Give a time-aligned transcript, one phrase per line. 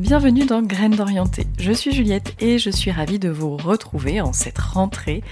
[0.00, 1.46] Bienvenue dans Graines d'Orienté.
[1.58, 5.22] Je suis Juliette et je suis ravie de vous retrouver en cette rentrée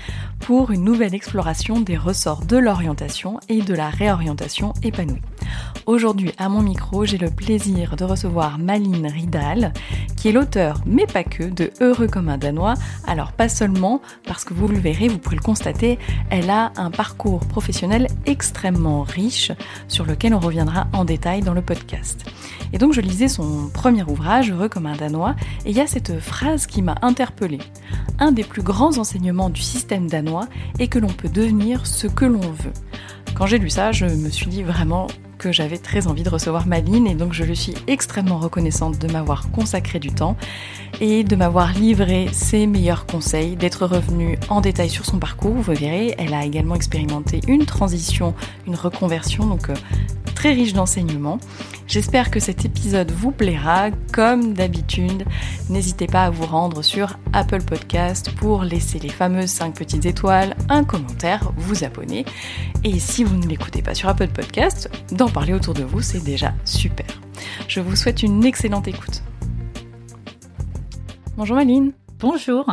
[0.40, 5.22] pour une nouvelle exploration des ressorts de l'orientation et de la réorientation épanouie.
[5.86, 9.72] Aujourd'hui, à mon micro, j'ai le plaisir de recevoir Maline Ridal,
[10.16, 12.74] qui est l'auteur, mais pas que, de Heureux comme un Danois.
[13.06, 15.98] Alors, pas seulement, parce que vous le verrez, vous pourrez le constater,
[16.30, 19.52] elle a un parcours professionnel extrêmement riche,
[19.88, 22.24] sur lequel on reviendra en détail dans le podcast.
[22.72, 25.34] Et donc, je lisais son premier ouvrage, Heureux comme un Danois,
[25.64, 27.60] et il y a cette phrase qui m'a interpellée.
[28.18, 32.24] Un des plus grands enseignements du système danois est que l'on peut devenir ce que
[32.24, 32.72] l'on veut.
[33.34, 35.06] Quand j'ai lu ça, je me suis dit vraiment
[35.38, 39.10] que j'avais très envie de recevoir Maline et donc je lui suis extrêmement reconnaissante de
[39.10, 40.36] m'avoir consacré du temps
[41.00, 45.54] et de m'avoir livré ses meilleurs conseils, d'être revenue en détail sur son parcours.
[45.54, 48.34] Vous verrez, elle a également expérimenté une transition,
[48.66, 49.74] une reconversion, donc euh,
[50.34, 51.38] très riche d'enseignements.
[51.88, 53.90] J'espère que cet épisode vous plaira.
[54.12, 55.24] Comme d'habitude,
[55.68, 60.54] n'hésitez pas à vous rendre sur Apple Podcast pour laisser les fameuses 5 petites étoiles,
[60.68, 62.24] un commentaire, vous abonner.
[62.84, 66.22] Et si vous ne l'écoutez pas sur Apple Podcast, d'en parler autour de vous, c'est
[66.22, 67.06] déjà super.
[67.68, 69.22] Je vous souhaite une excellente écoute.
[71.36, 71.92] Bonjour Maline.
[72.18, 72.68] Bonjour.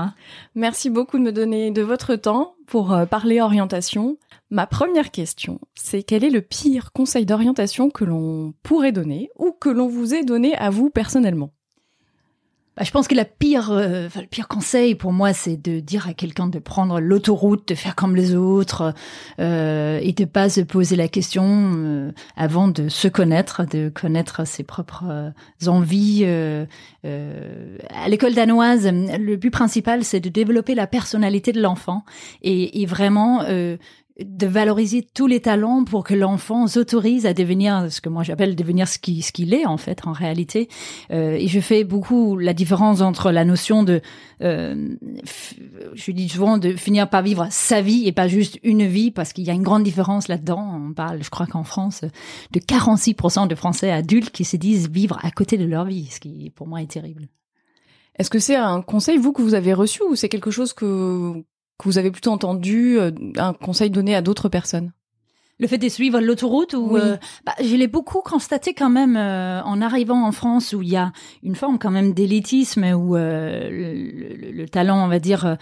[0.56, 4.18] Merci beaucoup de me donner de votre temps pour euh, parler orientation.
[4.50, 9.52] Ma première question, c'est quel est le pire conseil d'orientation que l'on pourrait donner ou
[9.52, 11.52] que l'on vous ait donné à vous personnellement?
[12.78, 16.10] Bah, je pense que la pire, euh, le pire conseil pour moi, c'est de dire
[16.10, 18.94] à quelqu'un de prendre l'autoroute, de faire comme les autres,
[19.40, 24.46] euh, et de pas se poser la question euh, avant de se connaître, de connaître
[24.46, 25.32] ses propres euh,
[25.68, 26.26] envies.
[26.26, 32.04] à l'école danoise, le but principal, c'est de développer la personnalité de l'enfant
[32.42, 33.44] et, et vraiment
[34.20, 38.56] de valoriser tous les talents pour que l'enfant s'autorise à devenir ce que moi j'appelle
[38.56, 40.70] devenir ce qu'il ce qu'il est en fait en réalité.
[41.12, 44.02] Euh, et je fais beaucoup la différence entre la notion de
[44.42, 44.96] euh,
[45.94, 49.34] je dis souvent de finir par vivre sa vie et pas juste une vie parce
[49.34, 50.82] qu'il y a une grande différence là-dedans.
[50.88, 52.06] On parle je crois qu'en France
[52.52, 56.22] de 46% de Français adultes qui se disent vivre à côté de leur vie ce
[56.22, 57.28] qui pour moi est terrible.
[58.18, 61.44] Est-ce que c'est un conseil, vous, que vous avez reçu ou c'est quelque chose que,
[61.78, 64.92] que vous avez plutôt entendu euh, un conseil donné à d'autres personnes?
[65.58, 67.16] Le fait de suivre l'autoroute ou euh,
[67.46, 70.98] bah, je l'ai beaucoup constaté quand même euh, en arrivant en France où il y
[70.98, 75.58] a une forme quand même d'élitisme où le, talent on va dire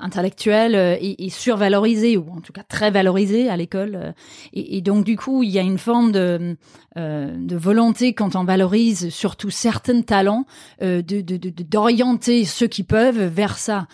[0.00, 4.14] intellectuel est, survalorisé ou en tout cas très valorisé à l'école
[4.52, 6.56] et, donc du coup il y a une forme de
[6.96, 10.44] de volonté quand on valorise surtout certains talents
[10.80, 11.20] de
[11.62, 13.86] d'orienter de, ceux qui peuvent vers ça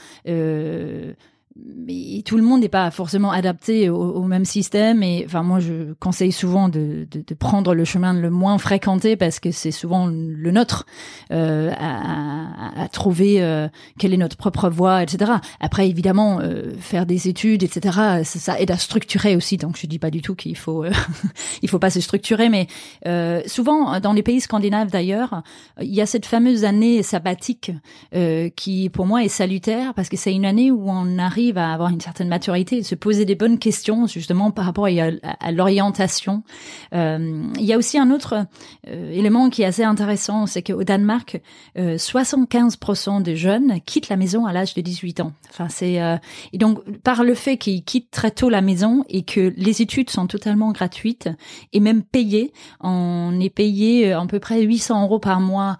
[1.57, 5.93] mais tout le monde n'est pas forcément adapté au, même système et enfin moi je
[5.95, 10.07] conseille souvent de, de, de, prendre le chemin le moins fréquenté parce que c'est souvent
[10.07, 10.87] le nôtre
[11.31, 13.69] euh, à, à, trouver euh,
[13.99, 18.61] quelle est notre propre voie etc après évidemment euh, faire des études etc ça, ça,
[18.61, 19.57] aide à structurer aussi.
[19.57, 20.91] Donc je dis pas du tout qu'il faut euh,
[21.63, 22.67] il faut pas se structurer mais
[23.07, 25.43] euh, souvent dans les pays scandinaves d'ailleurs
[25.81, 27.73] il y a cette fameuse année sabbatique
[28.57, 31.91] qui pour moi est salutaire parce que c'est une année où on arrive à avoir
[31.91, 36.43] une certaine maturité et se poser des bonnes questions justement par rapport à, l'orientation.
[36.95, 38.47] Euh, il y a aussi un autre
[38.89, 41.41] euh, élément qui est assez intéressant, c'est qu'au Danemark,
[41.77, 45.33] 75% euh, des jeunes quittent la maison à l'âge de 18 ans.
[45.51, 46.01] Enfin, c'est
[46.53, 50.11] et donc par le fait qu'ils quittent très tôt la maison et que les études
[50.11, 51.29] sont totalement gratuites
[51.73, 55.79] et même payées, on est payé à peu près 800 euros par mois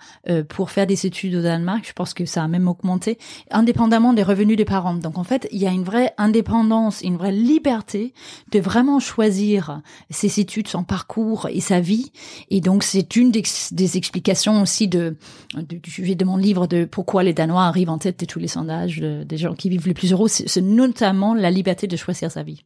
[0.49, 1.87] pour faire des études au Danemark.
[1.87, 3.19] Je pense que ça a même augmenté,
[3.51, 4.95] indépendamment des revenus des parents.
[4.95, 8.15] Donc en fait, il y a une vraie indépendance, une vraie liberté
[8.51, 9.81] de vraiment choisir
[10.11, 12.11] ses études, son parcours et sa vie.
[12.51, 15.17] Et donc, c'est une des, explications aussi de,
[15.57, 18.49] du sujet de mon livre de pourquoi les Danois arrivent en tête de tous les
[18.49, 20.29] sondages des gens qui vivent les plus heureux.
[20.29, 22.65] C'est notamment la liberté de choisir sa vie.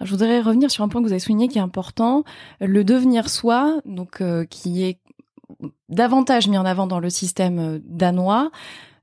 [0.00, 2.24] Je voudrais revenir sur un point que vous avez souligné qui est important,
[2.60, 4.98] le devenir soi, donc euh, qui est
[5.88, 8.50] davantage mis en avant dans le système euh, danois.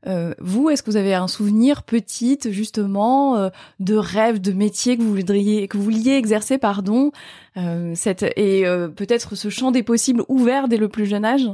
[0.08, 3.50] Euh, vous, est-ce que vous avez un souvenir petite justement euh,
[3.80, 7.12] de rêve, de métier que vous voudriez, que vous vouliez exercer, pardon,
[7.58, 8.64] euh, cette, et
[8.96, 11.50] peut-être ce champ des possibles ouvert dès le plus jeune âge?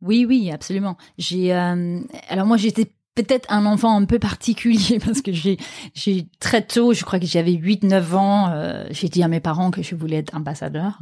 [0.00, 0.96] Oui, oui, absolument.
[1.18, 5.56] J'ai, alors moi, j'étais peut-être un enfant un peu particulier parce que j'ai
[5.94, 9.40] j'ai très tôt, je crois que j'avais 8 9 ans, euh, j'ai dit à mes
[9.40, 11.00] parents que je voulais être ambassadeur.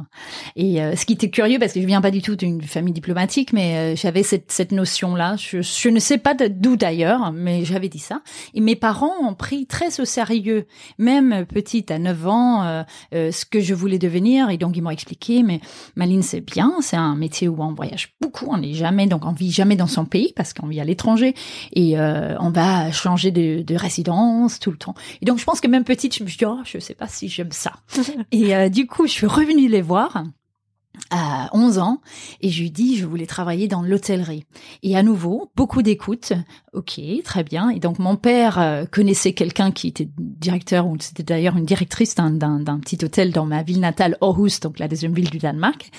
[0.55, 2.93] Et euh, ce qui était curieux parce que je viens pas du tout d'une famille
[2.93, 7.31] diplomatique mais euh, j'avais cette cette notion là, je, je ne sais pas d'où d'ailleurs,
[7.31, 8.21] mais j'avais dit ça.
[8.53, 10.65] Et mes parents ont pris très au sérieux.
[10.97, 15.43] Même petite à 9 ans ce que je voulais devenir et donc ils m'ont expliqué
[15.43, 15.59] mais
[15.95, 19.33] Maline c'est bien, c'est un métier où on voyage beaucoup, on n'est jamais donc on
[19.33, 21.33] vit jamais dans son pays parce qu'on vit à l'étranger.
[21.73, 24.95] Et euh, on va changer de, de, résidence tout le temps.
[25.21, 27.07] Et donc je pense que même petite, je me suis dit, oh, je sais pas
[27.07, 27.73] si j'aime ça.
[28.31, 30.23] et euh, du coup, je suis revenue les voir
[31.09, 32.01] à 11 ans
[32.41, 34.45] et je lui dis je voulais travailler dans l'hôtellerie.
[34.83, 36.33] Et à nouveau beaucoup d'écoute
[36.73, 37.69] ok très bien.
[37.69, 42.15] Et donc mon père euh, connaissait quelqu'un qui était directeur ou c'était d'ailleurs une directrice
[42.15, 45.91] d'un petit hôtel dans ma ville natale Aarhus donc la deuxième ville du Danemark.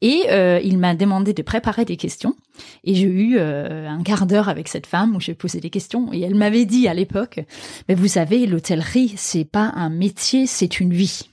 [0.00, 2.36] Et euh, il m'a demandé de préparer des questions.
[2.84, 6.12] Et j'ai eu euh, un quart d'heure avec cette femme où j'ai posé des questions.
[6.12, 7.40] Et elle m'avait dit à l'époque,
[7.88, 11.28] mais vous savez, l'hôtellerie, c'est pas un métier, c'est une vie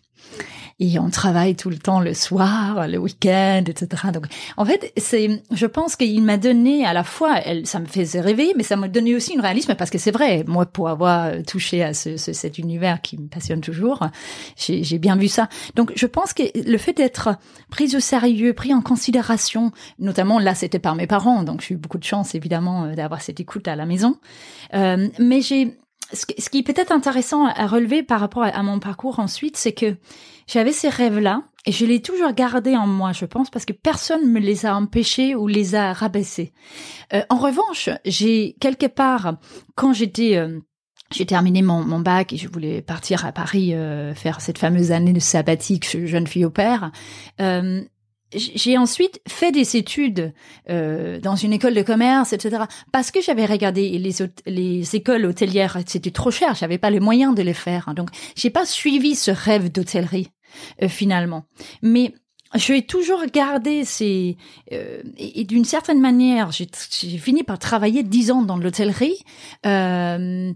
[0.80, 4.12] et on travaille tout le temps le soir, le week-end, etc.
[4.14, 4.26] Donc,
[4.58, 8.20] en fait, c'est, je pense qu'il m'a donné à la fois, elle, ça me faisait
[8.20, 11.32] rêver, mais ça m'a donné aussi une réalisme parce que c'est vrai, moi, pour avoir
[11.48, 14.02] touché à ce, cet univers qui me passionne toujours,
[14.58, 15.48] j'ai bien vu ça.
[15.76, 17.30] Donc, je pense que le fait d'être
[17.70, 21.78] pris au sérieux, pris en considération, notamment là, c'était par mes parents, donc j'ai eu
[21.78, 24.18] beaucoup de chance évidemment d'avoir cette écoute à la maison,
[24.74, 25.78] euh, mais j'ai
[26.14, 29.96] ce qui est peut-être intéressant à relever par rapport à mon parcours ensuite, c'est que
[30.48, 33.74] j'avais ces rêves-là et je les ai toujours gardés en moi, je pense, parce que
[33.74, 36.54] personne me les a empêchés ou les a rabaissés.
[37.14, 39.38] Euh, en revanche, j'ai quelque part,
[39.76, 40.60] quand j'étais euh,
[41.12, 44.92] j'ai terminé mon, mon, bac et je voulais partir à Paris euh, faire cette fameuse
[44.92, 46.92] année de sabbatique jeune fille au père.
[47.40, 47.82] Euh,
[48.36, 50.34] j'ai ensuite fait des études
[50.70, 52.64] euh, dans une école de commerce, etc.
[52.92, 54.12] Parce que j'avais regardé les,
[54.46, 57.94] les écoles hôtelières, c'était trop cher, j'avais pas les moyens de les faire.
[57.96, 60.30] Donc, j'ai pas suivi ce rêve d'hôtellerie
[60.82, 61.46] euh, finalement.
[61.82, 62.14] Mais
[62.54, 64.38] je vais toujours gardé ces
[64.72, 66.68] euh, et, d'une certaine manière, j'ai
[67.18, 69.20] fini par travailler dix ans dans l'hôtellerie.
[69.66, 70.54] Euh,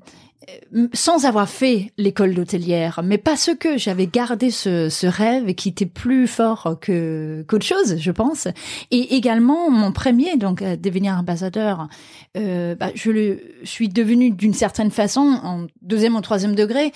[0.94, 5.86] sans avoir fait l'école d'hôtelière, mais parce que j'avais gardé ce, ce, rêve qui était
[5.86, 8.47] plus fort que qu'autre chose, je pense.
[8.91, 11.88] Et également mon premier, donc devenir ambassadeur,
[12.38, 16.94] euh, bah, je le suis devenu d'une certaine façon en deuxième ou troisième degré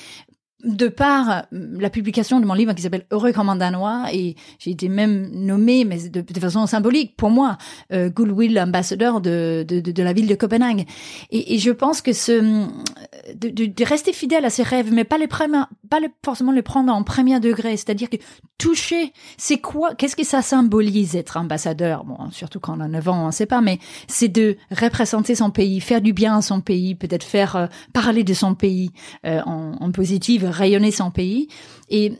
[0.64, 4.36] de par euh, la publication de mon livre qui s'appelle Heureux comme un Danois, et
[4.60, 7.58] j'ai été même nommé, mais de, façon symbolique, pour moi,
[7.92, 10.86] euh, Goodwill ambassadeur de, de, la ville de Copenhague.
[11.32, 12.66] Et, je pense que ce,
[13.36, 15.48] de, de, rester fidèle à ses rêves, mais pas les pas
[16.24, 18.18] forcément les prendre en premier degré, c'est-à-dire que
[18.58, 22.04] toucher, c'est quoi, qu'est-ce que ça symbolise être ambassadeur?
[22.06, 25.50] Bon, surtout quand on a 9 ans, on sait pas, mais c'est de représenter son
[25.50, 28.92] pays, faire du bien à son pays, peut-être faire euh, parler de son pays
[29.24, 31.48] en, en positive rayonner son pays.
[31.90, 32.14] Et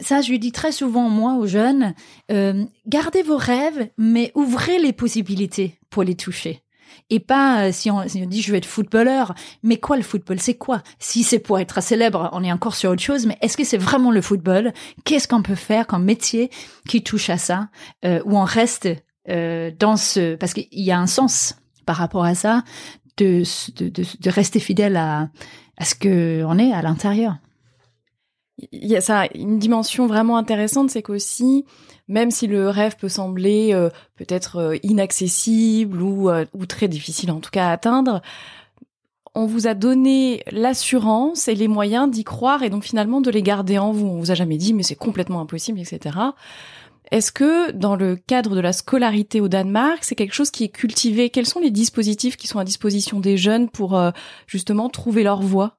[0.00, 1.94] ça, je dis très souvent, moi, aux jeunes,
[2.30, 6.62] euh, gardez vos rêves, mais ouvrez les possibilités pour les toucher.
[7.10, 10.54] Et pas euh, si, on, dit je veux être footballeur, mais quoi le football C'est
[10.54, 10.82] quoi?
[10.98, 13.78] Si c'est pour être célèbre, on est encore sur autre chose, mais est-ce que c'est
[13.78, 14.72] vraiment le football?
[15.04, 16.50] Qu'est-ce qu'on peut faire comme métier
[16.88, 17.68] qui touche à ça?
[18.04, 18.88] Euh, Où on reste
[19.28, 20.36] euh, dans ce...
[20.36, 21.56] Parce qu'il y a un sens
[21.86, 22.64] par rapport à ça,
[23.16, 23.42] de,
[23.80, 25.30] de rester fidèle à,
[25.78, 27.36] à ce qu'on est à l'intérieur
[28.72, 31.64] il y a ça une dimension vraiment intéressante, c'est qu'aussi,
[32.08, 37.30] même si le rêve peut sembler euh, peut-être euh, inaccessible ou, euh, ou très difficile
[37.30, 38.20] en tout cas à atteindre,
[39.34, 43.42] on vous a donné l'assurance et les moyens d'y croire et donc finalement de les
[43.42, 44.06] garder en vous.
[44.06, 46.16] On vous a jamais dit mais c'est complètement impossible, etc.
[47.12, 50.68] Est-ce que dans le cadre de la scolarité au Danemark, c'est quelque chose qui est
[50.68, 51.30] cultivé?
[51.30, 53.98] Quels sont les dispositifs qui sont à disposition des jeunes pour
[54.46, 55.78] justement trouver leur voie?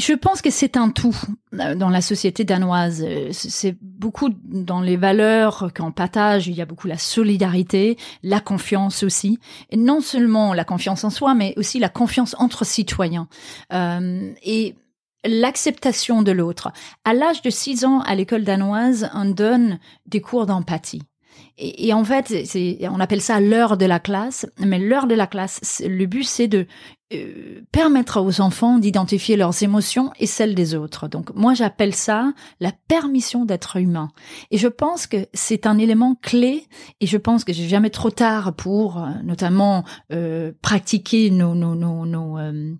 [0.00, 1.16] Je pense que c'est un tout
[1.58, 3.04] euh, dans la société danoise.
[3.32, 6.48] C'est beaucoup dans les valeurs qu'on partage.
[6.48, 9.38] Il y a beaucoup la solidarité, la confiance aussi.
[9.70, 13.28] Et non seulement la confiance en soi, mais aussi la confiance entre citoyens.
[13.72, 14.74] Euh, et
[15.24, 16.72] l'acceptation de l'autre.
[17.04, 21.02] À l'âge de 6 ans, à l'école danoise, on donne des cours d'empathie.
[21.58, 22.32] Et, en fait,
[22.90, 24.46] on appelle ça l'heure de la classe.
[24.58, 26.66] Mais l'heure de la classe, le but, c'est de
[27.12, 31.08] euh, permettre aux enfants d'identifier leurs émotions et celles des autres.
[31.08, 34.10] Donc moi j'appelle ça la permission d'être humain.
[34.52, 36.68] Et je pense que c'est un élément clé
[37.00, 41.74] et je pense que j'ai jamais trop tard pour euh, notamment euh, pratiquer nos nos
[41.74, 42.74] nos nos, euh,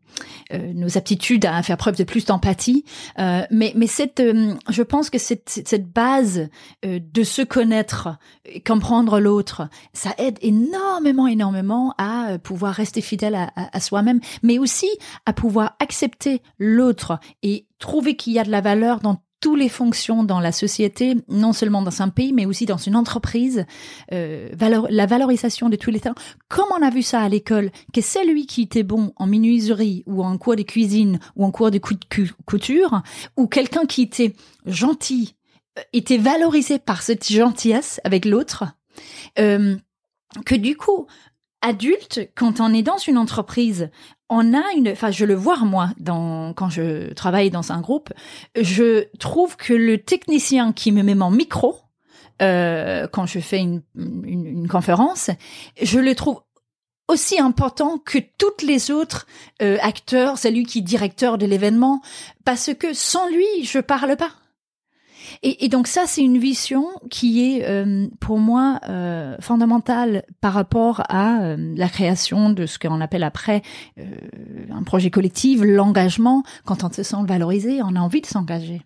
[0.53, 2.85] nos, aptitudes à faire preuve de plus d'empathie.
[3.19, 4.23] mais mais cette
[4.69, 6.49] je pense que cette cette base
[6.85, 8.17] de se connaître,
[8.65, 14.89] comprendre l'autre, ça aide énormément énormément à pouvoir rester fidèle à soi-même mais aussi
[15.27, 19.69] à pouvoir accepter l'autre et trouver qu'il y a de la valeur dans toutes les
[19.69, 23.65] fonctions dans la société, non seulement dans un pays, mais aussi dans une entreprise,
[24.13, 26.15] euh, la valorisation de tous les talents.
[26.49, 30.23] Comme on a vu ça à l'école, que celui qui était bon en menuiserie ou
[30.23, 33.03] en cours de cuisine ou en cours de couture,
[33.37, 34.35] ou quelqu'un qui était
[34.67, 35.35] gentil,
[35.79, 38.65] euh, était valorisé par cette gentillesse avec l'autre,
[39.39, 39.77] euh,
[40.45, 41.07] que du coup,
[41.63, 43.91] adulte, quand on est dans une entreprise,
[44.29, 48.13] on a une, enfin, je le vois moi dans quand je travaille dans un groupe,
[48.59, 51.77] je trouve que le technicien qui me met mon micro
[52.41, 55.31] euh, quand je fais une, une, conférence,
[55.83, 56.41] je le trouve
[57.09, 59.27] aussi important que toutes les autres
[59.61, 62.01] euh, acteurs, celui qui est directeur de l'événement,
[62.45, 64.31] parce que sans lui, je parle pas.
[65.43, 71.03] Et, donc ça, c'est une vision qui est euh, pour moi euh, fondamentale par rapport
[71.09, 73.63] à euh, la création de ce qu'on appelle après
[73.99, 74.05] euh,
[74.71, 76.43] un projet collectif, l'engagement.
[76.67, 78.83] Quand on se sent valorisé, on a envie de s'engager.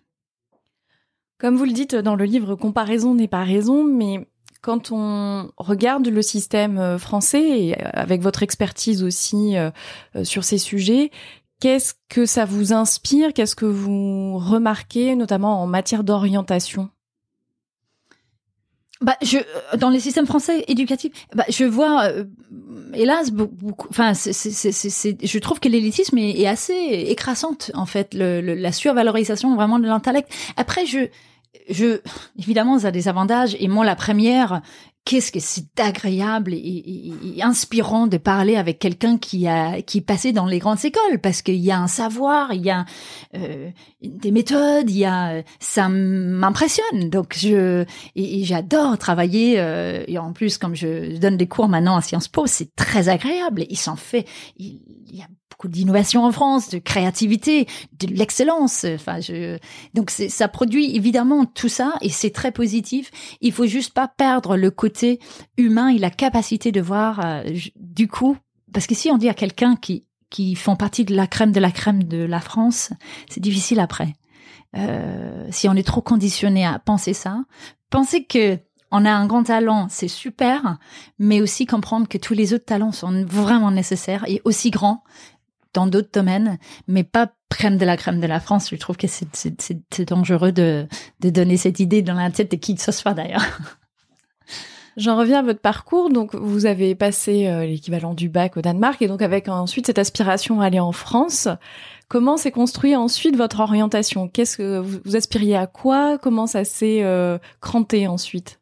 [1.39, 4.25] Comme vous le dites dans le livre, comparaison n'est pas raison, mais
[4.61, 9.55] quand on regarde le système français, et avec votre expertise aussi
[10.23, 11.11] sur ces sujets,
[11.59, 13.33] Qu'est-ce que ça vous inspire?
[13.33, 16.89] Qu'est-ce que vous remarquez, notamment en matière d'orientation?
[19.01, 22.23] Bah, je, euh, dans les systèmes français éducatifs, bah, je vois, euh,
[22.93, 29.79] hélas, beaucoup, enfin, je trouve que l'élitisme est, assez écrasante, en fait, la survalorisation vraiment
[29.79, 30.31] de l'intellect.
[30.55, 31.09] Après, je,
[31.69, 31.99] je,
[32.39, 34.61] évidemment, ça a des avantages, et moi, la première,
[35.05, 40.33] qu'est-ce que c'est agréable et, inspirant de parler avec quelqu'un qui a qui est passé
[40.33, 42.85] dans les grandes écoles parce qu'il y a un savoir, il y a
[43.35, 43.69] euh,
[44.01, 47.09] des méthodes, il y a ça m'impressionne.
[47.09, 47.85] Donc je
[48.15, 52.27] et, j'adore travailler euh, et en plus comme je donne des cours maintenant à Sciences
[52.27, 53.65] Po c'est très agréable.
[53.69, 54.25] Il s'en fait
[54.57, 54.81] il,
[55.11, 57.67] y a beaucoup d'innovation en France, de créativité,
[57.99, 58.85] de l'excellence.
[58.85, 59.19] Enfin,
[59.93, 63.11] donc ça produit évidemment tout ça et c'est très positif.
[63.41, 65.19] Il faut juste pas perdre le côté
[65.57, 67.43] humain et la capacité de voir euh,
[67.75, 68.37] du coup,
[68.73, 71.59] parce que si on dit à quelqu'un qui qui font partie de la crème de
[71.59, 72.89] la crème de la France,
[73.29, 74.13] c'est difficile après.
[74.75, 77.43] Euh, si on est trop conditionné à penser ça,
[77.89, 78.59] penser que
[78.91, 80.77] on a un grand talent, c'est super,
[81.19, 85.03] mais aussi comprendre que tous les autres talents sont vraiment nécessaires et aussi grands
[85.75, 88.69] dans d'autres domaines, mais pas crème de la crème de la France.
[88.71, 90.87] Je trouve que c'est dangereux de,
[91.19, 93.45] donner cette idée dans la tête de qui que ce soit d'ailleurs.
[94.97, 96.09] J'en reviens à votre parcours.
[96.09, 99.99] Donc, vous avez passé euh, l'équivalent du bac au Danemark et donc avec ensuite cette
[99.99, 101.49] aspiration à aller en France.
[102.07, 104.29] Comment s'est construit ensuite votre orientation?
[104.29, 106.17] Qu'est-ce que vous, aspiriez à quoi?
[106.17, 108.61] Comment ça s'est euh, cranté ensuite?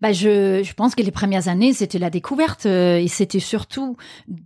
[0.00, 3.96] Bah je, je pense que les premières années, c'était la découverte euh, et c'était surtout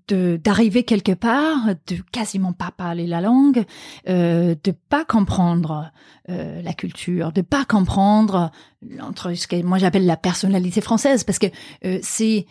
[0.08, 3.64] de d'arriver quelque part, de quasiment pas parler la langue,
[4.08, 5.90] euh, de pas comprendre
[6.28, 8.50] euh, la culture, de pas comprendre
[9.00, 11.48] entre ce que moi j'appelle la personnalité française, parce que
[11.84, 12.46] euh, c'est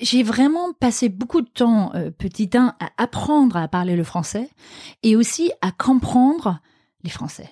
[0.00, 4.50] j'ai vraiment passé beaucoup de temps, petit un, à apprendre à parler le français
[5.02, 6.60] et aussi à comprendre
[7.02, 7.48] les Français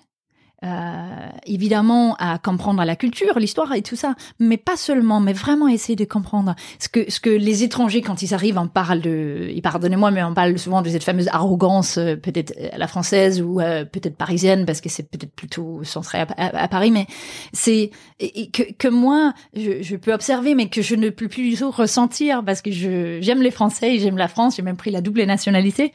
[0.64, 5.68] euh, évidemment à comprendre la culture, l'histoire et tout ça, mais pas seulement, mais vraiment
[5.68, 9.52] essayer de comprendre ce que ce que les étrangers quand ils arrivent en parlent de,
[9.62, 13.84] pardonnez-moi, mais on parle souvent de cette fameuse arrogance euh, peut-être la française ou euh,
[13.84, 17.06] peut-être parisienne parce que c'est peut-être plutôt centré à, à, Paris, mais
[17.52, 17.90] c'est
[18.52, 21.70] que, que moi je, je, peux observer, mais que je ne peux plus du tout
[21.70, 24.56] ressentir parce que je j'aime les Français j'aime la France.
[24.56, 25.92] J'ai même pris la double nationalité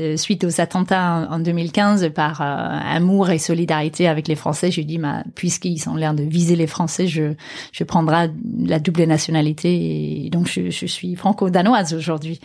[0.00, 4.70] euh, suite aux attentats en, en 2015 par amour et solidarité avec les Français.
[4.70, 7.34] J'ai dit, bah, puisqu'ils ont l'air de viser les Français, je,
[7.72, 8.30] je prendrai
[8.64, 10.24] la double nationalité.
[10.24, 12.40] Et donc, je, je suis franco-danoise aujourd'hui.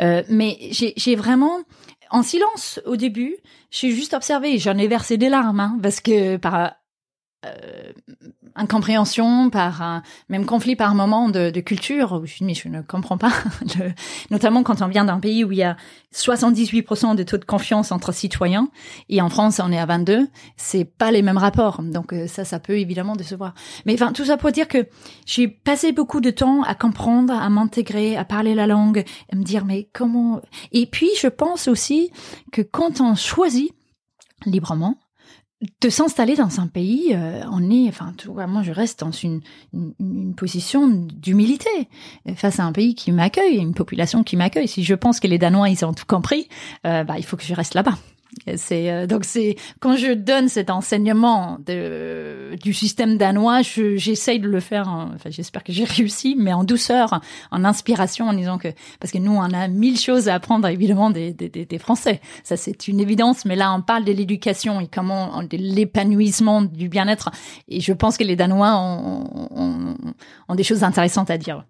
[0.00, 1.58] Euh, mais j'ai vraiment,
[2.10, 3.36] en silence au début,
[3.70, 4.58] j'ai juste observé.
[4.58, 6.72] J'en ai versé des larmes, hein, parce que par
[7.46, 7.92] euh,
[8.58, 12.20] incompréhension, par un même conflit par moment de, de culture.
[12.22, 13.32] Où je mais je ne comprends pas.
[14.30, 15.76] notamment quand on vient d'un pays où il y a
[16.14, 18.68] 78% de taux de confiance entre citoyens
[19.08, 20.28] et en France on est à 22.
[20.56, 21.82] C'est pas les mêmes rapports.
[21.82, 23.54] Donc euh, ça, ça peut évidemment décevoir.
[23.86, 24.86] Mais enfin tout ça pour dire que
[25.26, 29.44] j'ai passé beaucoup de temps à comprendre, à m'intégrer, à parler la langue, à me
[29.44, 30.40] dire mais comment?
[30.72, 32.10] Et puis je pense aussi
[32.52, 33.72] que quand on choisit
[34.46, 34.96] librement
[35.80, 39.40] de s'installer dans un pays, euh, on est, enfin, tout, moi, je reste dans une,
[40.36, 41.68] position d'humilité
[42.36, 44.68] face à un pays qui m'accueille, une population qui m'accueille.
[44.68, 46.48] Si je pense que les Danois, ils ont tout compris,
[46.86, 47.98] euh, bah, il faut que je reste là-bas.
[48.56, 54.48] C'est euh, donc c'est quand je donne cet enseignement de, du système danois, j'essaye de
[54.48, 54.88] le faire.
[54.88, 57.20] enfin, j'espère que j'ai réussi, mais en douceur,
[57.50, 58.68] en inspiration, en disant que
[59.00, 62.20] parce que nous on a mille choses à apprendre évidemment des, des, des Français.
[62.44, 66.88] Ça c'est une évidence, mais là on parle de l'éducation et comment de l'épanouissement du
[66.88, 67.30] bien-être.
[67.68, 69.96] Et je pense que les Danois ont, ont,
[70.48, 71.64] ont des choses intéressantes à dire.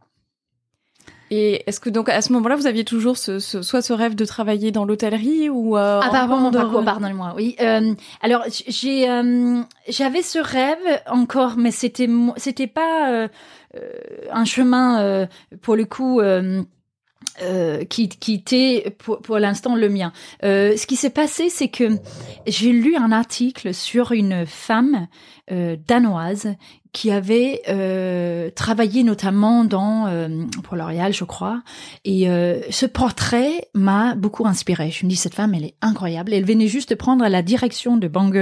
[1.30, 4.14] Et est-ce que donc à ce moment-là, vous aviez toujours ce, ce, soit ce rêve
[4.14, 7.34] de travailler dans l'hôtellerie ou euh, ah pardon mon parcours, pardonnez-moi.
[7.36, 7.56] Oui.
[7.60, 13.28] Euh, alors j'ai euh, j'avais ce rêve encore, mais c'était c'était pas euh,
[14.30, 15.26] un chemin
[15.60, 16.20] pour le coup.
[17.40, 20.12] Euh, qui, qui était pour, pour l'instant le mien.
[20.42, 21.90] Euh, ce qui s'est passé, c'est que
[22.48, 25.06] j'ai lu un article sur une femme
[25.52, 26.54] euh, danoise
[26.92, 30.28] qui avait euh, travaillé notamment dans euh,
[30.62, 31.62] pour L'Oréal, je crois.
[32.04, 34.90] Et euh, ce portrait m'a beaucoup inspiré.
[34.90, 36.32] Je me dis cette femme, elle est incroyable.
[36.32, 38.36] Elle venait juste de prendre la direction de Bang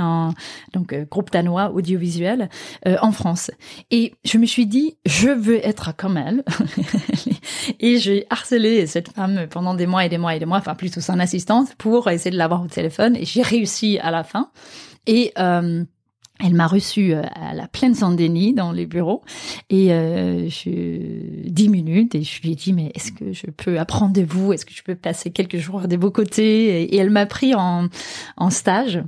[0.00, 0.34] en
[0.72, 2.48] donc groupe danois audiovisuel
[2.84, 3.50] en France.
[3.90, 6.44] Et je me suis dit, je veux être comme elle.
[7.80, 10.74] et j'ai harcelé cette femme pendant des mois et des mois et des mois, enfin
[10.74, 13.16] plutôt son assistante, pour essayer de l'avoir au téléphone.
[13.16, 14.50] Et j'ai réussi à la fin.
[15.06, 15.84] Et euh,
[16.44, 19.22] elle m'a reçue euh, à la plaine Saint-Denis dans les bureaux.
[19.70, 23.78] Et euh, je, dix minutes et je lui ai dit mais est-ce que je peux
[23.78, 24.52] apprendre de vous?
[24.52, 26.82] Est-ce que je peux passer quelques jours de vos côtés?
[26.82, 27.88] Et, elle m'a pris en,
[28.36, 29.02] en stage.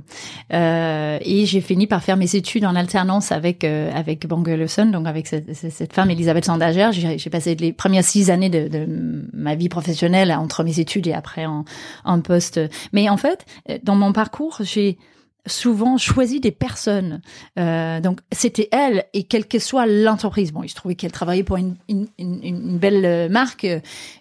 [0.53, 5.07] Euh, et j'ai fini par faire mes études en alternance avec euh, avec Bangelson donc
[5.07, 6.89] avec cette, cette femme Elisabeth Sandager.
[6.91, 8.87] J'ai passé les premières six années de, de,
[9.33, 11.65] ma vie professionnelle entre mes études et après en,
[12.05, 12.59] en poste.
[12.91, 13.45] Mais en fait
[13.83, 14.97] dans mon parcours j'ai
[15.51, 17.21] souvent choisi des personnes.
[17.57, 20.51] Euh, donc c'était elle et quelle que soit l'entreprise.
[20.51, 23.65] Bon, il se trouvait qu'elle travaillait pour une, une, belle euh, marque,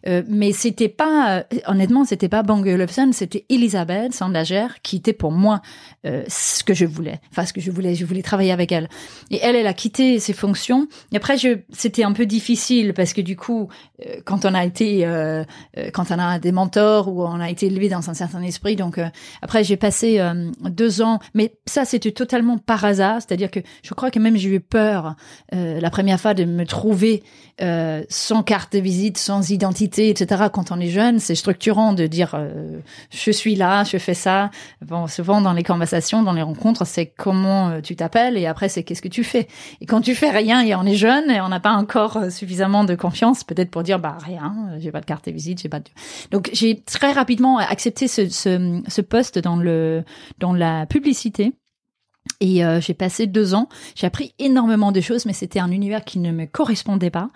[0.06, 5.32] euh, mais c'était pas, honnêtement, c'était pas Bang Olufsen, c'était Elisabeth Sandager qui était pour
[5.32, 5.60] moi
[6.04, 7.20] ce que je voulais.
[7.30, 8.88] Enfin, ce que je voulais, je voulais travailler avec elle.
[9.30, 10.88] Et elle, elle a quitté ses fonctions.
[11.12, 13.68] Et après, je, c'était un peu difficile parce que du coup,
[14.24, 15.02] quand on a été,
[15.92, 18.98] quand on a des mentors ou on a été élevé dans un certain esprit, donc
[19.42, 20.18] après j'ai passé
[20.62, 24.48] deux ans mais ça c'était totalement par hasard, c'est-à-dire que je crois que même j'ai
[24.50, 25.14] eu peur
[25.54, 27.22] euh, la première fois de me trouver
[27.60, 30.44] euh, sans carte de visite, sans identité, etc.
[30.52, 32.78] Quand on est jeune, c'est structurant de dire euh,
[33.10, 34.50] je suis là, je fais ça.
[35.08, 39.02] Souvent dans les conversations, dans les rencontres, c'est comment tu t'appelles et après c'est qu'est-ce
[39.02, 39.48] que tu fais.
[39.80, 42.84] Et quand tu fais rien et on est jeune et on n'a pas encore suffisamment
[42.84, 45.80] de confiance, peut-être pour dire bah rien, j'ai pas de carte de visite, j'ai pas.
[46.30, 50.04] Donc j'ai très rapidement accepté ce, ce, poste dans le
[50.38, 51.52] dans la publicité.
[52.40, 53.68] Et euh, j'ai passé deux ans.
[53.94, 57.30] J'ai appris énormément de choses, mais c'était un univers qui ne me correspondait pas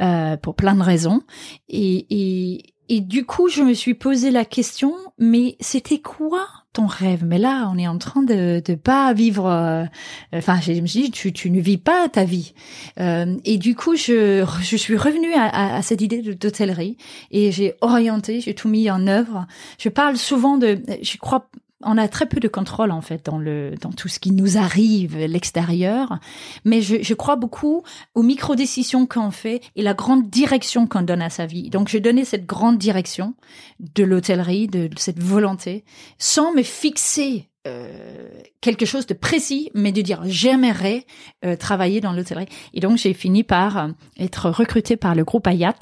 [0.00, 1.20] euh, pour plein de raisons.
[1.68, 6.86] Et, et, et du coup, je me suis posé la question, mais c'était quoi ton
[6.86, 7.24] rêve?
[7.26, 9.46] Mais là, on est en train de de pas vivre.
[9.46, 9.84] Euh,
[10.32, 12.54] enfin, je me dit, tu, tu ne vis pas ta vie.
[12.98, 16.96] Euh, et du coup, je, je suis revenue à, à, à cette idée d'hôtellerie
[17.30, 19.46] et j'ai orienté, j'ai tout mis en œuvre.
[19.78, 21.50] Je parle souvent de, je crois
[21.82, 24.58] on a très peu de contrôle en fait dans le dans tout ce qui nous
[24.58, 26.18] arrive l'extérieur,
[26.64, 27.82] mais je, je, crois beaucoup
[28.14, 31.70] aux micro décisions qu'on fait et la grande direction qu'on donne à sa vie.
[31.70, 33.34] Donc je donnais cette grande direction
[33.78, 35.84] de l'hôtellerie, de cette volonté,
[36.18, 38.28] sans me fixer euh,
[38.60, 41.04] quelque chose de précis, mais de dire j'aimerais
[41.44, 42.46] euh, travailler dans l'hôtellerie.
[42.72, 45.74] Et donc j'ai fini par euh, être recrutée par le groupe Ayat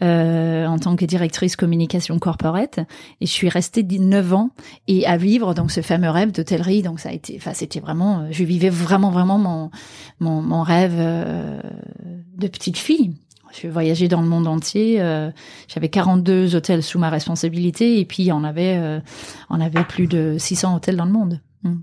[0.00, 2.78] en tant que directrice communication corporate.
[3.20, 4.50] Et je suis restée 9 ans
[4.88, 6.82] et à vivre donc ce fameux rêve d'hôtellerie.
[6.82, 9.70] Donc ça a été, enfin c'était vraiment, je vivais vraiment vraiment mon
[10.20, 13.14] mon, mon rêve de petite fille.
[13.52, 15.00] Je voyageais dans le monde entier.
[15.00, 15.30] Euh,
[15.68, 19.00] J'avais 42 hôtels sous ma responsabilité et puis on avait, euh,
[19.48, 21.40] on avait plus de 600 hôtels dans le monde.
[21.62, 21.78] Hmm.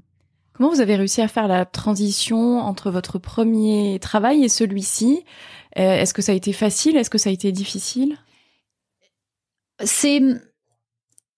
[0.53, 5.23] Comment vous avez réussi à faire la transition entre votre premier travail et celui-ci?
[5.77, 6.97] Euh, Est-ce que ça a été facile?
[6.97, 8.17] Est-ce que ça a été difficile?
[9.83, 10.21] C'est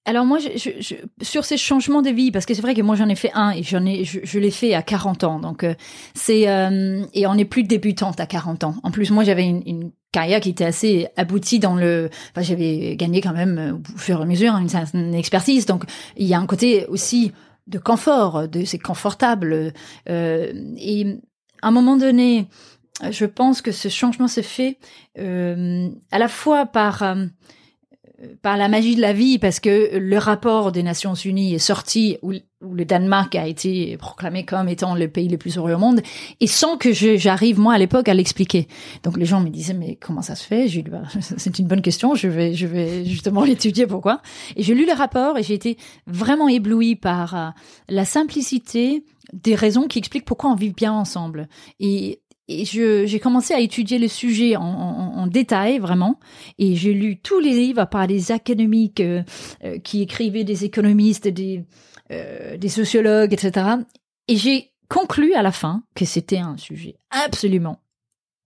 [0.10, 2.96] alors moi, je, je, sur ces changements de vie, parce que c'est vrai que moi
[2.96, 5.64] j'en ai fait un et j'en ai, je, je l'ai fait à 40 ans, donc
[5.64, 5.76] euh,
[6.16, 8.76] c'est euh, et on est plus débutante à 40 ans.
[8.82, 12.96] En plus, moi j'avais une, une carrière qui était assez aboutie dans le, enfin j'avais
[12.96, 15.84] gagné quand même euh, au fur et à mesure une certaine expertise, donc
[16.18, 17.32] il y a un côté aussi
[17.68, 19.74] de confort, de c'est confortable
[20.10, 21.20] euh, et
[21.62, 22.48] à un moment donné,
[23.12, 24.80] je pense que ce changement s'est fait
[25.20, 27.04] euh, à la fois par
[28.42, 32.18] par la magie de la vie, parce que le rapport des Nations Unies est sorti
[32.22, 36.02] où, le Danemark a été proclamé comme étant le pays le plus heureux au monde,
[36.42, 38.68] et sans que j'arrive moi à l'époque à l'expliquer.
[39.04, 40.68] Donc les gens me disaient mais comment ça se fait?
[40.68, 41.04] J'ai bah,
[41.38, 44.22] c'est une bonne question, je vais je vais justement étudier pourquoi?
[44.58, 47.50] Et j'ai lu le rapport et j'ai été vraiment éblouie par euh,
[47.88, 51.48] la simplicité des raisons qui expliquent pourquoi on vit bien ensemble.
[51.80, 56.20] Et et j'ai commencé à étudier le sujet en, en, en détail vraiment.
[56.58, 59.22] Et j'ai lu tous les livres par des académiques euh,
[59.64, 61.64] euh, qui écrivaient des économistes des
[62.12, 63.68] euh, des sociologues etc
[64.28, 67.78] et j'ai conclu à la fin que c'était un sujet absolument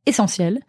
[0.05, 0.59] essentiel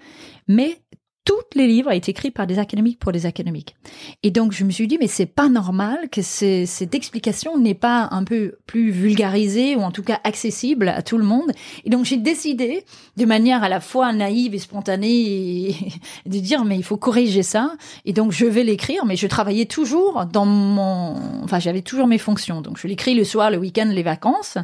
[0.46, 0.78] mais
[1.24, 3.74] tous les livres été écrits par des académiques pour des académiques.
[4.22, 8.08] Et donc, je me suis dit, mais c'est pas normal que cette explication n'est pas
[8.10, 11.52] un peu plus vulgarisée ou en tout cas accessible à tout le monde.
[11.84, 12.84] Et donc, j'ai décidé,
[13.16, 15.74] de manière à la fois naïve et spontanée,
[16.26, 17.72] de dire, mais il faut corriger ça.
[18.04, 22.18] Et donc, je vais l'écrire, mais je travaillais toujours dans mon, enfin, j'avais toujours mes
[22.18, 22.60] fonctions.
[22.60, 24.58] Donc, je l'écris le soir, le week-end, les vacances.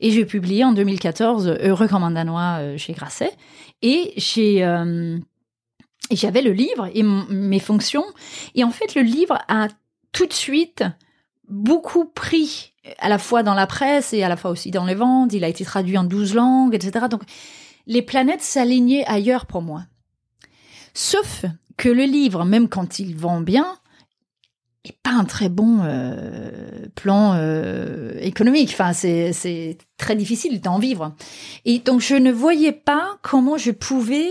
[0.00, 3.32] Et j'ai publié en 2014 Heureux comme un Danois euh, chez Grasset.
[3.82, 5.18] Et j'ai, euh,
[6.10, 8.04] et j'avais le livre et mes fonctions.
[8.54, 9.68] Et en fait, le livre a
[10.12, 10.84] tout de suite
[11.48, 14.94] beaucoup pris, à la fois dans la presse et à la fois aussi dans les
[14.94, 15.32] ventes.
[15.32, 17.06] Il a été traduit en 12 langues, etc.
[17.10, 17.22] Donc,
[17.86, 19.84] les planètes s'alignaient ailleurs pour moi.
[20.94, 21.44] Sauf
[21.76, 23.78] que le livre, même quand il vend bien,
[24.84, 28.70] est pas un très bon euh, plan euh, économique.
[28.72, 31.14] Enfin, c'est très difficile d'en vivre.
[31.64, 34.30] Et donc, je ne voyais pas comment je pouvais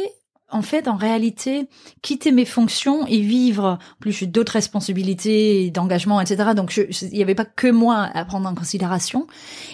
[0.51, 1.67] en fait, en réalité,
[2.01, 6.51] quitter mes fonctions et vivre, plus j'ai d'autres responsabilités, d'engagement, etc.
[6.55, 9.27] Donc, il n'y avait pas que moi à prendre en considération.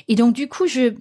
[0.08, 0.94] Et donc, du coup, je,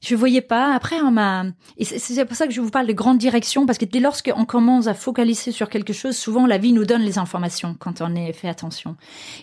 [0.00, 0.74] je voyais pas.
[0.74, 1.44] Après, on m'a,
[1.80, 4.44] c'est pour ça que je vous parle de grande direction, parce que dès lors qu'on
[4.44, 8.14] commence à focaliser sur quelque chose, souvent la vie nous donne les informations quand on
[8.14, 8.96] est fait attention.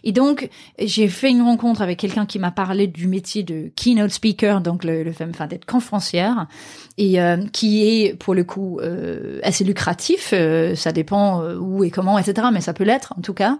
[0.04, 4.12] Et donc, j'ai fait une rencontre avec quelqu'un qui m'a parlé du métier de keynote
[4.12, 6.48] speaker, donc le, le enfin, d'être conférencière,
[6.98, 10.32] et euh, qui est pour le coup euh, assez lucratif.
[10.34, 12.48] Euh, ça dépend où et comment, etc.
[12.54, 13.58] Mais ça peut l'être en tout cas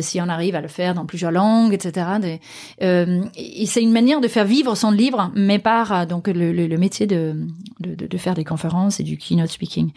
[0.00, 2.06] si on arrive à le faire dans plusieurs langues, etc.
[2.20, 2.40] Des,
[2.80, 7.46] et c'est une manière de faire vivre son livre, mais par donc le, métier de,
[7.80, 9.90] de, faire des conférences et du keynote speaking.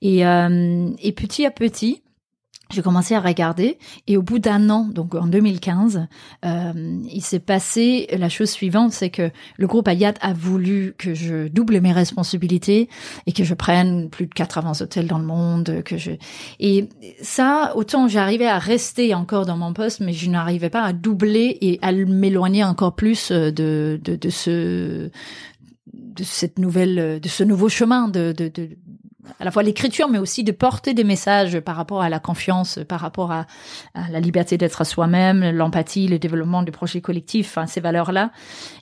[0.00, 2.02] Et, et petit à petit,
[2.72, 6.06] j'ai commencé à regarder et au bout d'un an, donc en 2015,
[6.44, 6.72] euh,
[7.10, 11.48] il s'est passé la chose suivante, c'est que le groupe Ayat a voulu que je
[11.48, 12.88] double mes responsabilités
[13.26, 16.12] et que je prenne plus de 80 hôtels dans le monde, que je
[16.60, 16.88] et
[17.20, 21.58] ça autant j'arrivais à rester encore dans mon poste, mais je n'arrivais pas à doubler
[21.60, 25.10] et à m'éloigner encore plus de, de ce
[25.92, 28.76] de cette nouvelle de ce nouveau chemin de, de, de
[29.38, 32.80] à la fois l'écriture, mais aussi de porter des messages par rapport à la confiance,
[32.88, 33.46] par rapport à,
[33.94, 38.32] la liberté d'être soi-même, l'empathie, le développement du projet collectif, ces valeurs-là.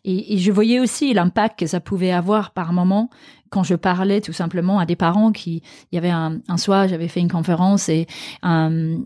[0.05, 3.11] Et, je voyais aussi l'impact que ça pouvait avoir par moment
[3.51, 6.87] quand je parlais tout simplement à des parents qui, il y avait un, un soir,
[6.87, 8.07] j'avais fait une conférence et
[8.43, 9.03] un,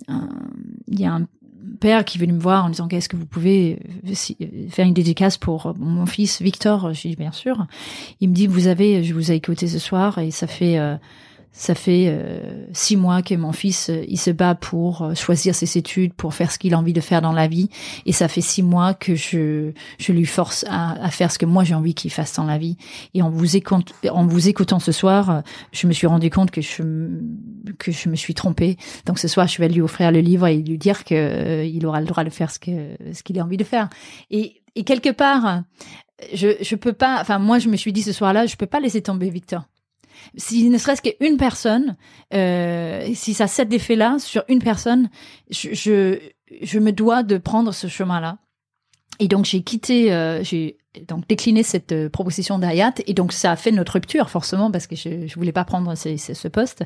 [0.86, 1.26] il y a un
[1.80, 3.78] père qui est venu me voir en disant qu'est-ce que vous pouvez
[4.70, 7.66] faire une dédicace pour mon fils Victor j'ai dit bien sûr.
[8.20, 10.96] Il me dit vous avez je vous ai écouté ce soir et ça fait euh,
[11.56, 15.54] ça fait euh, six mois que mon fils euh, il se bat pour euh, choisir
[15.54, 17.70] ses études, pour faire ce qu'il a envie de faire dans la vie,
[18.06, 21.46] et ça fait six mois que je je lui force à, à faire ce que
[21.46, 22.76] moi j'ai envie qu'il fasse dans la vie.
[23.14, 23.56] Et en vous
[24.10, 26.82] en vous écoutant ce soir, je me suis rendu compte que je
[27.78, 28.76] que je me suis trompée.
[29.06, 32.00] Donc ce soir, je vais lui offrir le livre et lui dire que il aura
[32.00, 33.88] le droit de faire ce que ce qu'il a envie de faire.
[34.32, 35.62] Et et quelque part,
[36.34, 37.20] je je peux pas.
[37.20, 39.62] Enfin moi, je me suis dit ce soir-là, je peux pas laisser tomber Victor
[40.36, 41.96] si ne serait-ce qu'une personne,
[42.32, 45.10] euh, si ça a cet effet-là sur une personne,
[45.50, 46.18] je, je,
[46.62, 48.38] je me dois de prendre ce chemin-là.
[49.20, 50.76] Et donc j'ai quitté, euh, j'ai
[51.08, 54.86] donc décliné cette euh, proposition d'Ayat et donc ça a fait notre rupture forcément parce
[54.86, 56.84] que je, je voulais pas prendre ce, ce, poste.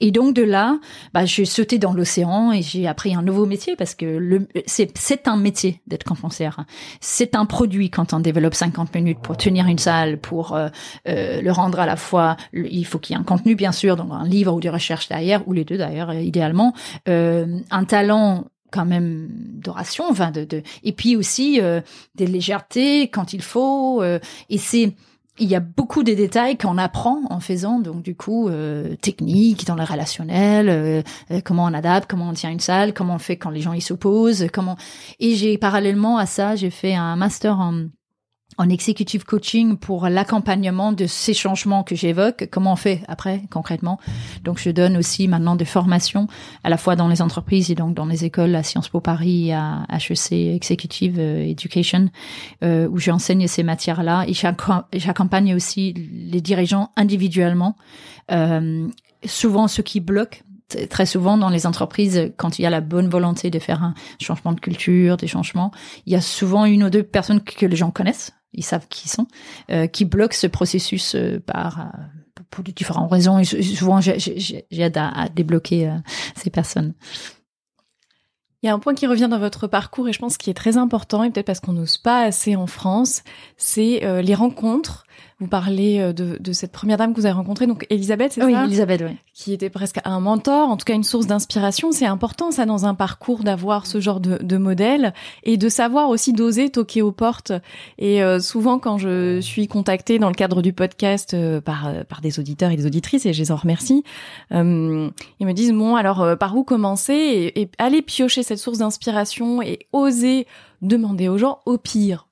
[0.00, 0.78] Et donc de là,
[1.14, 5.36] bah, j'ai sauté dans l'océan et j'ai appris un nouveau métier parce que c'est un
[5.36, 6.64] métier d'être conférencière.
[7.00, 10.68] C'est un produit quand on développe 50 minutes pour tenir une salle, pour euh,
[11.08, 12.36] euh, le rendre à la fois.
[12.52, 15.08] Il faut qu'il y ait un contenu bien sûr, donc un livre ou des recherches
[15.08, 16.74] derrière ou les deux d'ailleurs idéalement,
[17.06, 21.80] un talent quand même d'oration, enfin de, de, et puis aussi euh,
[22.14, 24.02] des légèretés quand il faut.
[24.02, 24.94] Euh, et c'est
[25.40, 29.66] il y a beaucoup de détails qu'on apprend en faisant, donc du coup, euh, technique
[29.66, 31.02] dans le relationnel, euh,
[31.44, 33.80] comment on adapte, comment on tient une salle, comment on fait quand les gens y
[33.80, 34.76] s'opposent, comment.
[35.20, 37.86] Et j'ai parallèlement à ça, j'ai fait un master en
[38.56, 42.48] en executive coaching pour l'accompagnement de ces changements que j'évoque.
[42.50, 44.00] Comment on fait après concrètement?
[44.42, 46.26] Donc je donne aussi maintenant des formations
[46.64, 49.52] à la fois dans les entreprises et donc dans les écoles à Sciences Po Paris,
[49.52, 52.08] à HEC Executive euh, Education,
[52.64, 54.32] euh, où j'enseigne ces matières-là et
[54.98, 57.76] j'accompagne aussi les dirigeants individuellement.
[58.30, 58.88] Euh,
[59.24, 60.40] souvent ceux qui bloquent
[60.90, 63.94] très souvent dans les entreprises, quand il y a la bonne volonté de faire un
[64.20, 65.70] changement de culture, des changements,
[66.06, 69.06] il y a souvent une ou deux personnes que les gens connaissent, ils savent qui
[69.06, 69.26] ils sont,
[69.70, 73.38] euh, qui bloquent ce processus euh, par euh, pour différentes raisons.
[73.38, 75.92] Et souvent, j'aide à, à, débloquer
[76.34, 76.94] ces personnes.
[78.62, 80.54] Il y a un point qui revient dans votre parcours et je pense qui est
[80.54, 83.22] très important et peut-être parce qu'on n'ose pas assez en France,
[83.56, 85.04] c'est les rencontres
[85.40, 88.44] vous parlez euh, de, de, cette première dame que vous avez rencontrée, donc Elisabeth, c'est
[88.44, 88.64] oui, ça?
[88.64, 89.16] Elisabeth, oui.
[89.34, 91.92] Qui était presque un mentor, en tout cas une source d'inspiration.
[91.92, 96.08] C'est important, ça, dans un parcours, d'avoir ce genre de, de, modèle et de savoir
[96.08, 97.52] aussi d'oser toquer aux portes.
[97.98, 102.20] Et euh, souvent, quand je suis contactée dans le cadre du podcast euh, par, par
[102.20, 104.02] des auditeurs et des auditrices, et je les en remercie,
[104.50, 107.12] ils me disent, bon, alors, par où commencer?
[107.12, 110.46] Et, et aller piocher cette source d'inspiration et oser
[110.82, 112.27] demander aux gens, au pire,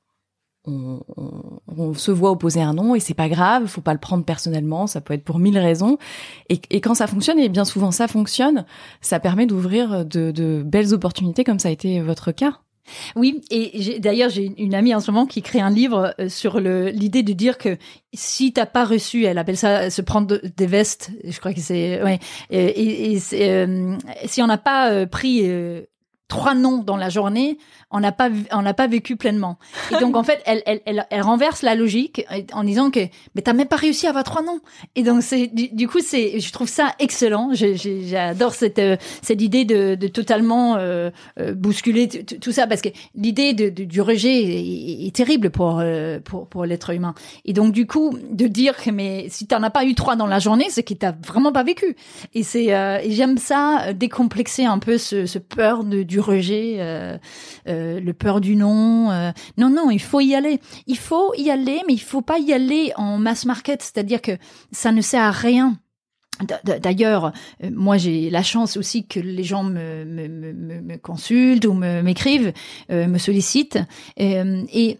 [0.66, 4.86] on, se voit opposer un nom et c'est pas grave, faut pas le prendre personnellement,
[4.86, 5.98] ça peut être pour mille raisons.
[6.48, 8.64] Et, quand ça fonctionne, et bien souvent ça fonctionne,
[9.00, 12.58] ça permet d'ouvrir de, belles opportunités comme ça a été votre cas.
[13.16, 16.60] Oui, et d'ailleurs j'ai une amie en ce moment qui crée un livre euh, sur
[16.60, 17.78] l'idée de dire que
[18.14, 22.00] si t'as pas reçu, elle appelle ça se prendre des vestes, je crois que c'est
[22.04, 25.50] ouais, et, euh, si on n'a pas euh, pris
[26.28, 27.58] trois noms dans la journée,
[27.90, 29.58] on n'a pas on n'a pas vécu pleinement.
[29.92, 33.00] Et donc en fait, elle, elle, elle, elle, renverse la logique en disant que
[33.34, 34.60] mais t'as même pas réussi à avoir trois noms.
[34.96, 37.50] Et donc c'est du, coup c'est je trouve ça excellent.
[37.52, 42.88] J'adore cette euh, cette idée de, de totalement euh, euh bousculer tout ça parce que
[43.14, 47.14] l'idée de, du rejet est, terrible pour euh, pour pour l'être humain.
[47.44, 50.26] Et donc du coup de dire que mais si t'en as pas eu trois dans
[50.26, 51.96] la journée, c'est que t'as vraiment pas vécu.
[52.34, 52.66] Et c'est
[53.08, 56.76] j'aime ça décomplexer un peu ce, ce peur de, du rejet.
[56.78, 57.18] Euh,
[57.68, 59.10] euh, le peur du non.
[59.10, 59.32] Euh.
[59.56, 60.60] non, non, il faut y aller.
[60.86, 64.32] Il faut y aller, mais il faut pas y aller en mass market, c'est-à-dire que
[64.72, 65.78] ça ne sert à rien.
[66.64, 67.32] D'ailleurs,
[67.72, 72.52] moi j'ai la chance aussi que les gens me, me, me, me consultent ou m'écrivent,
[72.90, 73.78] me sollicitent.
[74.18, 74.98] et,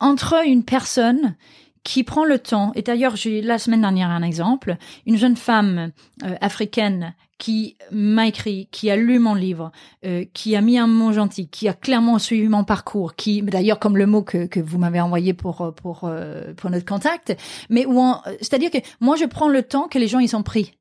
[0.00, 1.36] entre une personne
[1.84, 5.92] qui prend le temps, et d'ailleurs j'ai la semaine dernière un exemple, une jeune femme
[6.40, 9.72] africaine qui m'a écrit, qui a lu mon livre,
[10.04, 13.78] euh, qui a mis un mot gentil, qui a clairement suivi mon parcours, qui d'ailleurs
[13.78, 17.34] comme le mot que, que vous m'avez envoyé pour pour euh, pour notre contact,
[17.70, 17.98] mais où
[18.40, 20.72] c'est-à-dire que moi je prends le temps que les gens ils sont pris.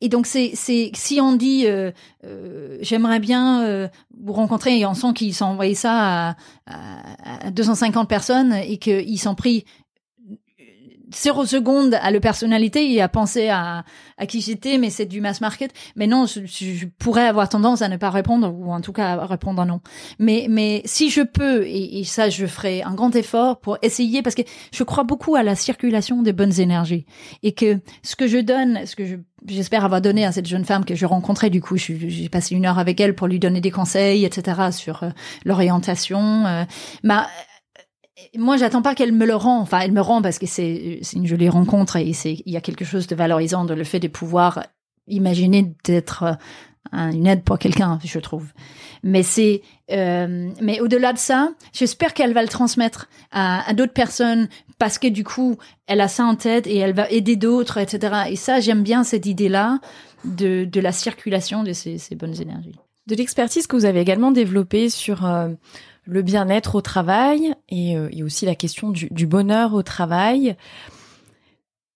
[0.00, 1.92] Et donc c'est c'est si on dit euh,
[2.80, 3.88] j'aimerais bien
[4.20, 8.78] vous rencontrer et on sent qu'ils sont envoyé ça à, à, à 250 personnes et
[8.78, 9.64] qu'ils sont pris
[11.14, 13.84] zéro seconde à le personnalité et à penser à,
[14.16, 15.72] à qui j'étais, mais c'est du mass market.
[15.96, 19.12] Mais non, je, je, pourrais avoir tendance à ne pas répondre ou en tout cas
[19.12, 19.80] à répondre non.
[20.18, 24.22] Mais mais si je peux et, et, ça, je ferai un grand effort pour essayer
[24.22, 24.42] parce que
[24.72, 27.06] je crois beaucoup à la circulation des bonnes énergies
[27.42, 29.16] et que ce que je donne, ce que je
[29.46, 31.50] j'espère avoir donné à cette jeune femme que je rencontrais.
[31.50, 34.70] Du coup, j'ai passé une heure avec elle pour lui donner des conseils, etc.
[34.72, 35.10] sur euh,
[35.44, 36.46] l'orientation.
[36.46, 36.64] Euh,
[37.04, 37.28] bah,
[38.36, 39.60] moi, j'attends pas qu'elle me le rend.
[39.60, 42.84] Enfin, elle me rend parce que c'est une jolie rencontre et il y a quelque
[42.84, 44.64] chose de valorisant dans le fait de pouvoir
[45.06, 46.24] imaginer d'être
[46.94, 48.46] euh, une aide pour quelqu'un, je trouve.
[49.02, 54.48] Mais c'est euh, mais au-delà de ça, j'espère qu'elle va le transmettre à, d'autres personnes
[54.78, 58.24] parce que du coup, elle a ça en tête et elle va aider d'autres, etc.
[58.30, 59.80] Et ça, j'aime bien cette idée-là
[60.24, 62.74] de, de la circulation de ces, ces bonnes énergies.
[63.06, 65.48] De l'expertise que vous avez également développée sur euh,
[66.08, 70.56] le bien-être au travail et, euh, aussi la question du, du bonheur au travail.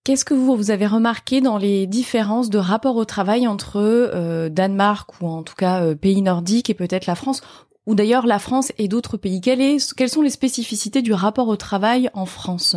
[0.03, 4.49] Qu'est-ce que vous, vous avez remarqué dans les différences de rapport au travail entre euh,
[4.49, 7.41] Danemark ou en tout cas euh, pays nordiques et peut-être la France
[7.87, 9.41] ou d'ailleurs la France et d'autres pays?
[9.41, 12.75] Quelle est, Quelles sont les spécificités du rapport au travail en France?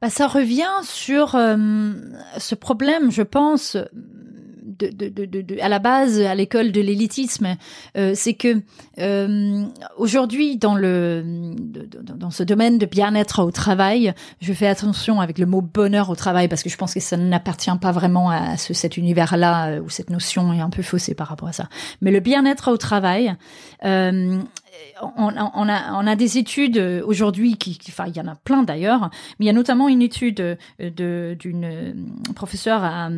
[0.00, 3.76] Bah, Ça revient sur ce problème, je pense,
[4.86, 7.56] de, de, de, à la base à l'école de l'élitisme,
[7.96, 8.62] euh, c'est que
[8.98, 9.64] euh,
[9.96, 11.54] aujourd'hui dans le
[12.02, 16.16] dans ce domaine de bien-être au travail, je fais attention avec le mot bonheur au
[16.16, 19.80] travail parce que je pense que ça n'appartient pas vraiment à ce, cet univers-là euh,
[19.80, 21.68] où cette notion est un peu faussée par rapport à ça.
[22.00, 23.34] Mais le bien-être au travail,
[23.84, 24.40] euh,
[25.16, 28.34] on, on, a, on a des études euh, aujourd'hui qui, enfin, il y en a
[28.34, 31.92] plein d'ailleurs, mais il y a notamment une étude euh, d'une euh,
[32.34, 33.08] professeure à,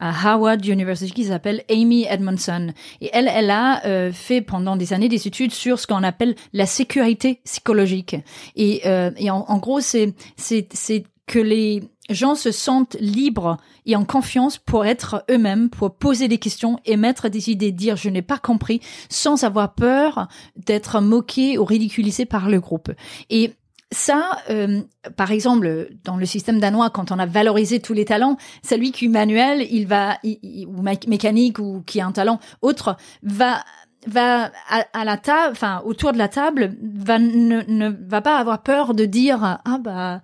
[0.00, 2.72] à, Howard University qui s'appelle Amy Edmondson.
[3.00, 3.82] Et elle, elle a
[4.12, 8.16] fait pendant des années des études sur ce qu'on appelle la sécurité psychologique.
[8.56, 13.96] Et, et en, en gros c'est c'est c'est que les gens se sentent libres et
[13.96, 18.20] en confiance pour être eux-mêmes, pour poser des questions, émettre des idées, dire je n'ai
[18.20, 22.92] pas compris, sans avoir peur d'être moqué ou ridiculisé par le groupe.
[23.30, 23.54] Et
[23.90, 24.82] ça, euh,
[25.16, 29.06] par exemple, dans le système danois, quand on a valorisé tous les talents, celui qui
[29.06, 33.64] est manuel, il va, ou mécanique, ou qui a un talent autre, va
[34.04, 38.64] va à, la table, enfin autour de la table, va ne, ne va pas avoir
[38.64, 40.22] peur de dire ah bah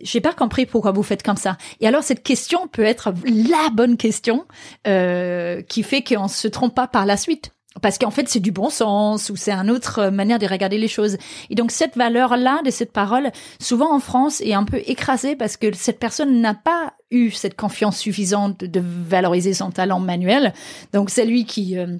[0.00, 1.56] j'ai pas compris pourquoi vous faites comme ça.
[1.80, 4.46] Et alors cette question peut être la bonne question
[4.86, 7.52] euh, qui fait qu'on se trompe pas par la suite.
[7.82, 10.88] Parce qu'en fait, c'est du bon sens ou c'est une autre manière de regarder les
[10.88, 11.18] choses.
[11.50, 13.30] Et donc, cette valeur-là de cette parole,
[13.60, 17.54] souvent en France, est un peu écrasée parce que cette personne n'a pas eu cette
[17.54, 20.52] confiance suffisante de valoriser son talent manuel.
[20.92, 21.78] Donc, c'est lui qui...
[21.78, 21.98] Euh,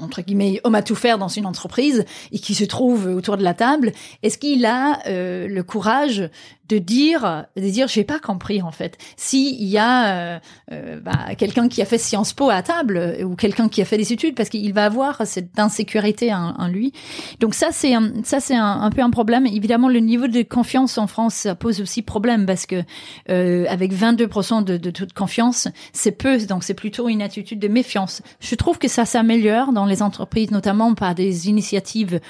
[0.00, 3.42] entre guillemets homme à tout faire dans une entreprise et qui se trouve autour de
[3.42, 6.30] la table, est-ce qu'il a euh, le courage
[6.72, 8.96] de dire de dire j'ai pas compris en fait.
[9.16, 10.38] S'il y a euh,
[10.72, 13.98] euh, bah, quelqu'un qui a fait Sciences Po à table ou quelqu'un qui a fait
[13.98, 16.92] des études parce qu'il va avoir cette insécurité en, lui.
[17.40, 17.92] Donc ça c'est
[18.24, 19.46] ça c'est un, peu un problème.
[19.46, 22.82] Évidemment le niveau de confiance en France ça pose aussi problème parce que
[23.28, 27.68] avec 22% de, de taux de confiance c'est peu donc c'est plutôt une attitude de
[27.68, 28.22] méfiance.
[28.40, 32.20] Je trouve que ça s'améliore dans les entreprises, notamment par des initiatives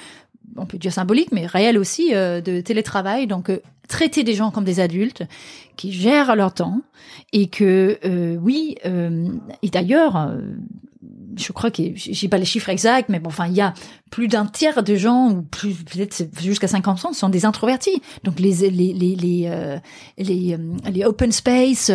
[0.56, 3.26] on peut dire symboliques, mais réelles aussi, euh, de télétravail.
[3.26, 3.60] Donc, euh,
[3.92, 5.22] traiter des gens comme des adultes
[5.76, 6.80] qui gèrent leur temps
[7.32, 8.76] et que, euh, oui,
[9.62, 10.32] et d'ailleurs,
[11.36, 13.74] je crois que j'ai pas les chiffres exacts, mais bon, enfin, il y a
[14.10, 18.02] plus d'un tiers de gens, ou plus peut-être jusqu'à 50%, sont des introvertis.
[18.24, 19.78] Donc les les les les
[20.18, 20.58] les,
[20.90, 21.90] les, open space,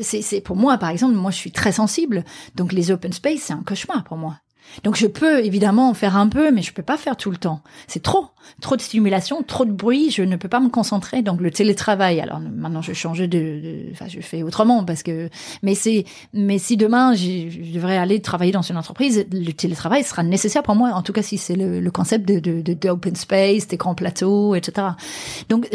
[0.00, 2.24] c'est pour moi par exemple, moi je suis très sensible.
[2.56, 4.38] Donc les open space, c'est un cauchemar pour moi.
[4.82, 7.60] Donc je peux évidemment faire un peu, mais je peux pas faire tout le temps.
[7.86, 8.28] C'est trop,
[8.60, 10.10] trop de stimulation, trop de bruit.
[10.10, 11.22] Je ne peux pas me concentrer.
[11.22, 12.20] Donc le télétravail.
[12.20, 15.28] Alors maintenant je change de, enfin je fais autrement parce que,
[15.62, 20.22] mais c'est, mais si demain je devrais aller travailler dans une entreprise, le télétravail sera
[20.22, 20.90] nécessaire pour moi.
[20.92, 24.54] En tout cas si c'est le, concept de, de, de, open space, des grands plateaux,
[24.54, 24.88] etc.
[25.48, 25.68] Donc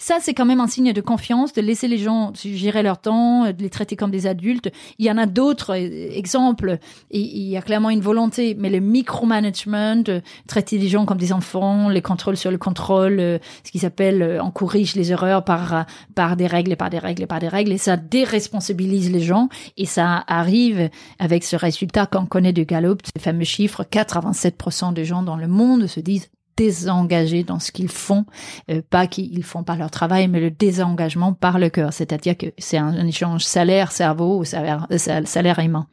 [0.00, 3.44] ça, c'est quand même un signe de confiance, de laisser les gens gérer leur temps,
[3.44, 4.72] de les traiter comme des adultes.
[4.98, 6.78] Il y en a d'autres euh, exemples,
[7.10, 10.02] il y a clairement une volonté, mais le micromanagement,
[10.48, 14.22] traiter les gens comme des enfants, les contrôles sur le contrôle, euh, ce qui s'appelle
[14.22, 15.84] euh, on corrige les erreurs par
[16.14, 19.20] par des règles et par des règles et par des règles, et ça déresponsabilise les
[19.20, 24.94] gens, et ça arrive avec ce résultat qu'on connaît de Gallup, ces fameux chiffres, 87%
[24.94, 28.26] des gens dans le monde se disent désengagés dans ce qu'ils font,
[28.70, 32.52] euh, pas qu'ils font par leur travail, mais le désengagement par le cœur, c'est-à-dire que
[32.58, 35.86] c'est un, échange salaire-cerveau ou salaire-aimant.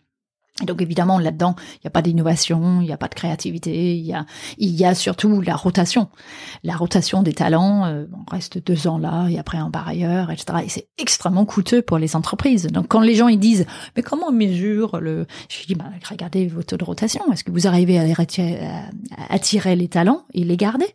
[0.63, 4.05] Donc évidemment là-dedans, il n'y a pas d'innovation, il n'y a pas de créativité, il
[4.05, 4.25] y a,
[4.57, 6.09] il y a surtout la rotation,
[6.63, 7.85] la rotation des talents.
[7.85, 10.59] Euh, on reste deux ans là et après on part ailleurs, etc.
[10.65, 12.67] Et c'est extrêmement coûteux pour les entreprises.
[12.67, 16.47] Donc quand les gens ils disent mais comment on mesure le, je dis bah regardez
[16.47, 17.21] vos taux de rotation.
[17.31, 20.87] Est-ce que vous arrivez à, à attirer les talents et les garder?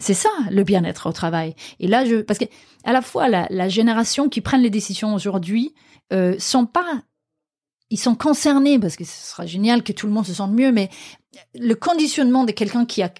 [0.00, 1.54] C'est ça le bien-être au travail.
[1.80, 2.44] Et là, je parce que
[2.84, 5.74] à la fois la, la génération qui prennent les décisions aujourd'hui
[6.12, 7.02] euh, sont pas
[7.90, 10.72] ils sont concernés parce que ce sera génial que tout le monde se sente mieux,
[10.72, 10.90] mais
[11.54, 13.10] le conditionnement de quelqu'un qui a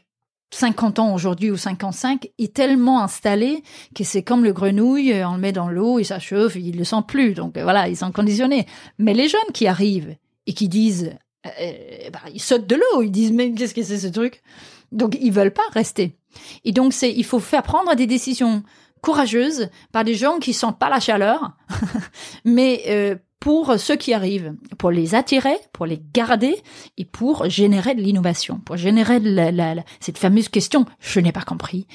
[0.50, 3.62] 50 ans aujourd'hui ou 55 est tellement installé
[3.94, 6.84] que c'est comme le grenouille, on le met dans l'eau et ça chauffe, il le
[6.84, 7.34] sent plus.
[7.34, 8.66] Donc voilà, ils sont conditionnés.
[8.98, 11.12] Mais les jeunes qui arrivent et qui disent,
[11.46, 14.42] euh, euh, bah, ils sautent de l'eau, ils disent mais qu'est-ce que c'est ce truc?
[14.90, 16.16] Donc ils veulent pas rester.
[16.64, 18.62] Et donc c'est, il faut faire prendre des décisions
[19.02, 21.52] courageuses par des gens qui sentent pas la chaleur,
[22.44, 26.56] mais euh, pour ceux qui arrivent, pour les attirer, pour les garder
[26.96, 31.42] et pour générer de l'innovation, pour générer de la, cette fameuse question je n'ai pas
[31.42, 31.86] compris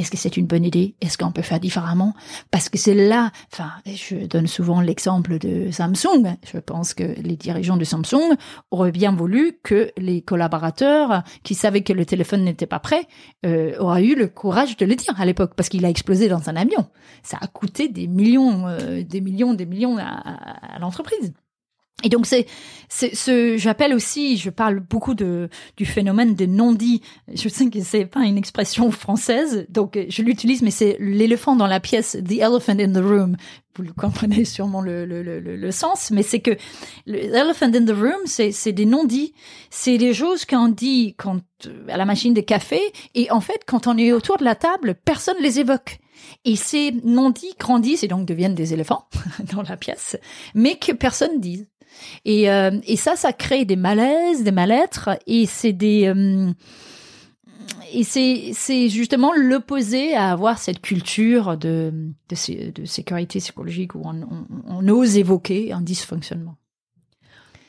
[0.00, 0.94] est-ce que c'est une bonne idée?
[1.00, 2.14] Est-ce qu'on peut faire différemment?
[2.50, 6.36] Parce que c'est là, enfin, je donne souvent l'exemple de Samsung.
[6.50, 8.36] Je pense que les dirigeants de Samsung
[8.70, 13.06] auraient bien voulu que les collaborateurs qui savaient que le téléphone n'était pas prêt
[13.44, 16.48] euh, auraient eu le courage de le dire à l'époque, parce qu'il a explosé dans
[16.48, 16.86] un avion.
[17.22, 21.32] Ça a coûté des millions, euh, des millions, des millions à l'entreprise.
[22.02, 22.46] Et donc c'est
[22.88, 27.02] ce j'appelle aussi je parle beaucoup de du phénomène de non-dit.
[27.32, 31.66] Je sais que c'est pas une expression française donc je l'utilise mais c'est l'éléphant dans
[31.66, 33.36] la pièce the elephant in the room.
[33.76, 36.56] Vous comprenez sûrement le le, le, le sens mais c'est que
[37.06, 39.34] l'elephant in the room c'est c'est des non-dits,
[39.70, 41.40] c'est des choses qu'on dit quand
[41.88, 42.80] à la machine de café
[43.14, 46.00] et en fait quand on est autour de la table, personne les évoque.
[46.44, 49.08] Et ces non-dits grandissent et donc deviennent des éléphants
[49.52, 50.16] dans la pièce,
[50.54, 51.66] mais que personne dise.
[52.24, 56.52] Et, euh, et ça, ça crée des malaises, des mal-être, et c'est des euh,
[57.92, 61.92] et c'est c'est justement l'opposé à avoir cette culture de
[62.28, 66.56] de, de sécurité psychologique où on, on, on, ose évoquer un dysfonctionnement.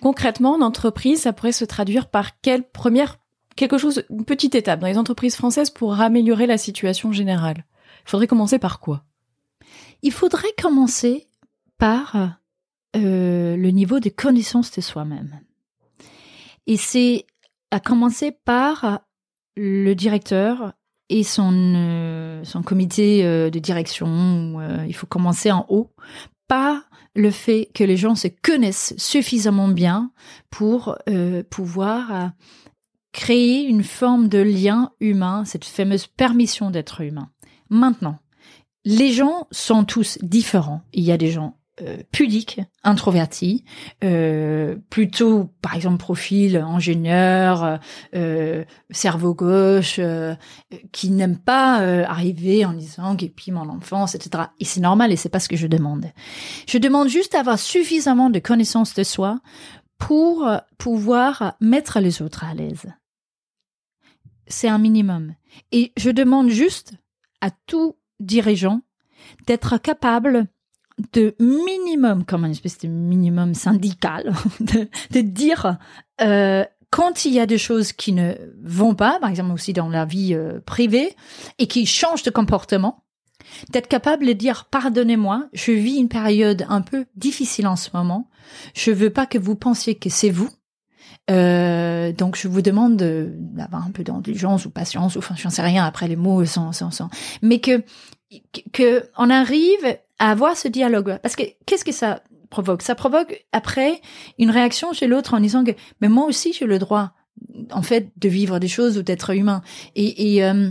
[0.02, 3.20] Concrètement, en entreprise, ça pourrait se traduire par quelle première
[3.56, 7.66] quelque chose, une petite étape dans les entreprises françaises pour améliorer la situation générale.
[8.06, 9.04] Il faudrait commencer par quoi?
[10.02, 11.28] Il faudrait commencer
[11.78, 12.41] par
[12.96, 15.40] euh, le niveau de connaissance de soi-même.
[16.68, 17.26] Et c'est
[17.72, 19.02] à commencer par
[19.56, 20.74] le directeur
[21.10, 24.58] et son, euh, son comité euh, de direction.
[24.86, 25.94] il faut commencer en haut,
[26.48, 26.84] pas
[27.16, 30.12] le fait que les gens se connaissent suffisamment bien
[30.50, 30.98] pour
[31.50, 32.32] pouvoir
[33.12, 37.30] créer une forme de lien humain, cette fameuse permission d'être humain.
[37.70, 38.20] Maintenant,
[38.86, 40.82] les gens sont tous différents.
[40.94, 43.64] Il y a des gens euh, pudiques, introvertis,
[44.04, 47.80] euh, plutôt par exemple profil ingénieur,
[48.14, 50.00] euh, cerveau gauche,
[50.92, 51.78] qui n'aiment pas
[52.08, 54.46] arriver en disant puis mon enfance, etc.
[54.60, 56.06] Et c'est normal et c'est pas ce que je demande.
[56.68, 59.40] Je demande juste d'avoir suffisamment de connaissances de soi
[59.98, 62.92] pour pouvoir mettre les autres à l'aise.
[64.48, 65.36] C'est un minimum.
[65.72, 66.94] Et je demande juste
[67.40, 68.82] à tout dirigeant
[69.48, 70.48] d'être capable
[71.14, 75.78] de minimum, comme une espèce de minimum syndical, de, dire
[76.22, 78.34] euh, quand il y a des choses qui ne
[78.64, 81.16] vont pas, par exemple aussi dans la vie euh, privée,
[81.58, 83.04] et qui changent de comportement,
[83.72, 88.30] d'être capable de dire pardonnez-moi, je vis une période un peu difficile en ce moment,
[88.74, 90.50] je veux pas que vous pensiez que c'est vous,
[91.30, 95.62] euh, donc je vous demande d'avoir un peu d'indulgence ou patience, ou enfin j'en sais
[95.62, 97.10] rien après les mots sans, sans, sans.
[97.42, 97.84] mais que
[98.74, 102.84] que on arrive à avoir ce dialogue parce que qu'est-ce que ça provoque?
[102.84, 104.00] Ça provoque après
[104.38, 107.14] une réaction chez l'autre en disant que mais moi aussi j'ai le droit
[107.72, 109.64] en fait de vivre des choses ou d'être humain.
[109.96, 110.70] Et et, euh,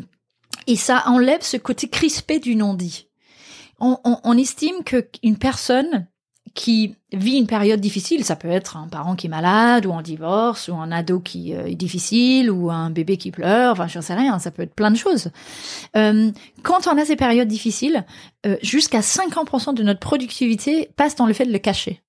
[0.68, 3.08] et ça enlève ce côté crispé du non-dit.
[3.80, 6.06] On, on, on estime que une personne
[6.54, 10.02] qui vit une période difficile, ça peut être un parent qui est malade ou en
[10.02, 14.00] divorce ou un ado qui euh, est difficile ou un bébé qui pleure, enfin je
[14.00, 15.30] sais rien, ça peut être plein de choses.
[15.96, 16.30] Euh,
[16.62, 18.04] quand on a ces périodes difficiles,
[18.46, 22.02] euh, jusqu'à 50% de notre productivité passe dans le fait de le cacher.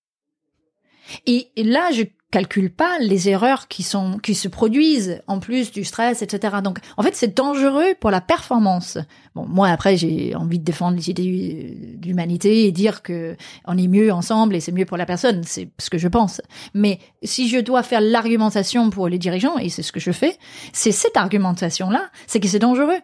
[1.26, 5.84] Et là, je calcule pas les erreurs qui sont qui se produisent en plus du
[5.84, 6.58] stress, etc.
[6.64, 8.98] Donc en fait c'est dangereux pour la performance.
[9.36, 13.88] Bon moi après j'ai envie de défendre les idées d'humanité et dire que on est
[13.88, 16.42] mieux ensemble et c'est mieux pour la personne, c'est ce que je pense.
[16.74, 20.38] Mais si je dois faire l'argumentation pour les dirigeants et c'est ce que je fais,
[20.74, 23.00] c'est cette argumentation là, c'est que c'est dangereux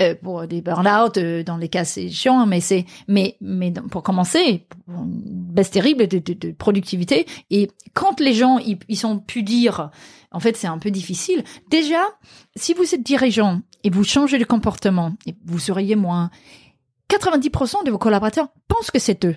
[0.00, 4.02] euh, pour des burn-out, euh, dans les cas c'est chiant, mais c'est mais mais pour
[4.02, 5.22] commencer, une
[5.52, 7.26] baisse terrible de, de, de, productivité.
[7.50, 9.90] Et quand les gens ils, ils sont pu dire,
[10.30, 11.44] en fait c'est un peu difficile.
[11.70, 12.02] Déjà,
[12.56, 16.30] si vous êtes dirigeant et vous changez de comportement, et vous seriez moins.
[17.10, 19.36] 90% de vos collaborateurs pensent que c'est eux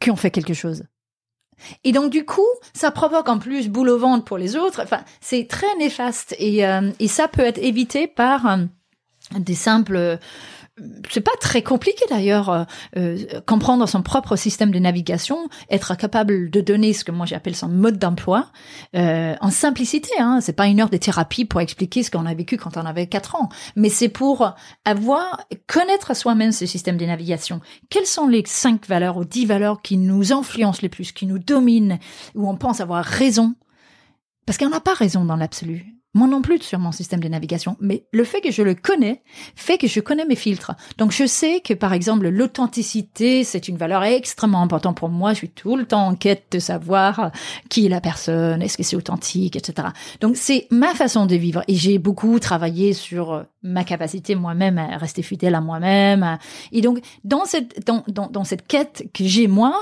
[0.00, 0.84] qui ont fait quelque chose.
[1.84, 4.80] Et donc du coup, ça provoque en plus boule au ventre pour les autres.
[4.82, 8.56] Enfin, c'est très néfaste et, euh, et ça peut être évité par euh,
[9.38, 10.18] des simples
[11.10, 12.64] c'est pas très compliqué d'ailleurs euh,
[12.96, 17.56] euh, comprendre son propre système de navigation, être capable de donner ce que moi j'appelle
[17.56, 18.50] son mode d'emploi
[18.96, 20.10] euh, en simplicité.
[20.18, 22.86] Hein, c'est pas une heure de thérapie pour expliquer ce qu'on a vécu quand on
[22.86, 24.54] avait quatre ans, mais c'est pour
[24.84, 27.60] avoir connaître à soi-même ce système de navigation.
[27.88, 31.38] Quelles sont les cinq valeurs ou dix valeurs qui nous influencent les plus, qui nous
[31.38, 31.98] dominent,
[32.34, 33.54] où on pense avoir raison,
[34.46, 35.99] parce qu'on n'a pas raison dans l'absolu.
[36.12, 39.22] Moi non plus sur mon système de navigation, mais le fait que je le connais
[39.54, 40.72] fait que je connais mes filtres.
[40.98, 45.32] Donc je sais que par exemple l'authenticité, c'est une valeur extrêmement importante pour moi.
[45.34, 47.30] Je suis tout le temps en quête de savoir
[47.68, 49.88] qui est la personne, est-ce que c'est authentique, etc.
[50.20, 54.96] Donc c'est ma façon de vivre et j'ai beaucoup travaillé sur ma capacité moi-même à
[54.96, 56.38] rester fidèle à moi-même.
[56.72, 59.78] Et donc dans cette dans, dans, dans cette quête que j'ai moi,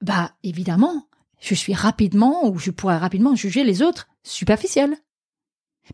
[0.00, 1.06] bah évidemment,
[1.40, 4.96] je suis rapidement ou je pourrais rapidement juger les autres superficiels.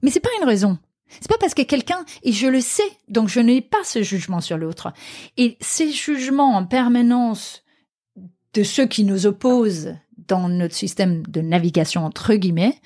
[0.00, 0.78] Mais c'est pas une raison.
[1.20, 4.40] C'est pas parce que quelqu'un, et je le sais, donc je n'ai pas ce jugement
[4.40, 4.92] sur l'autre.
[5.36, 7.64] Et ces jugements en permanence
[8.54, 9.94] de ceux qui nous opposent
[10.28, 12.76] dans notre système de navigation entre guillemets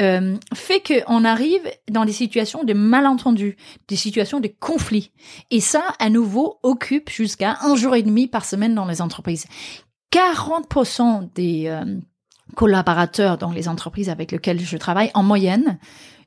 [0.00, 1.60] euh, fait qu'on arrive
[1.90, 3.56] dans des situations de malentendus,
[3.88, 5.12] des situations de conflits.
[5.50, 9.46] Et ça, à nouveau, occupe jusqu'à un jour et demi par semaine dans les entreprises.
[10.12, 11.84] 40% des euh,
[12.54, 15.78] collaborateurs dans les entreprises avec lesquelles je travaille, en moyenne,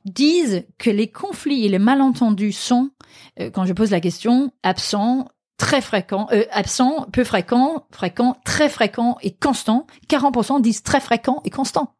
[0.04, 2.90] disent que les conflits et les malentendus sont,
[3.38, 5.28] euh, quand je pose la question, absents,
[5.58, 9.86] très fréquents, euh, absents, peu fréquents, fréquents, très fréquents et constants.
[10.08, 11.94] 40% disent très fréquents et constants.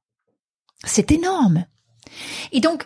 [0.85, 1.67] C'est énorme.
[2.53, 2.85] Et donc,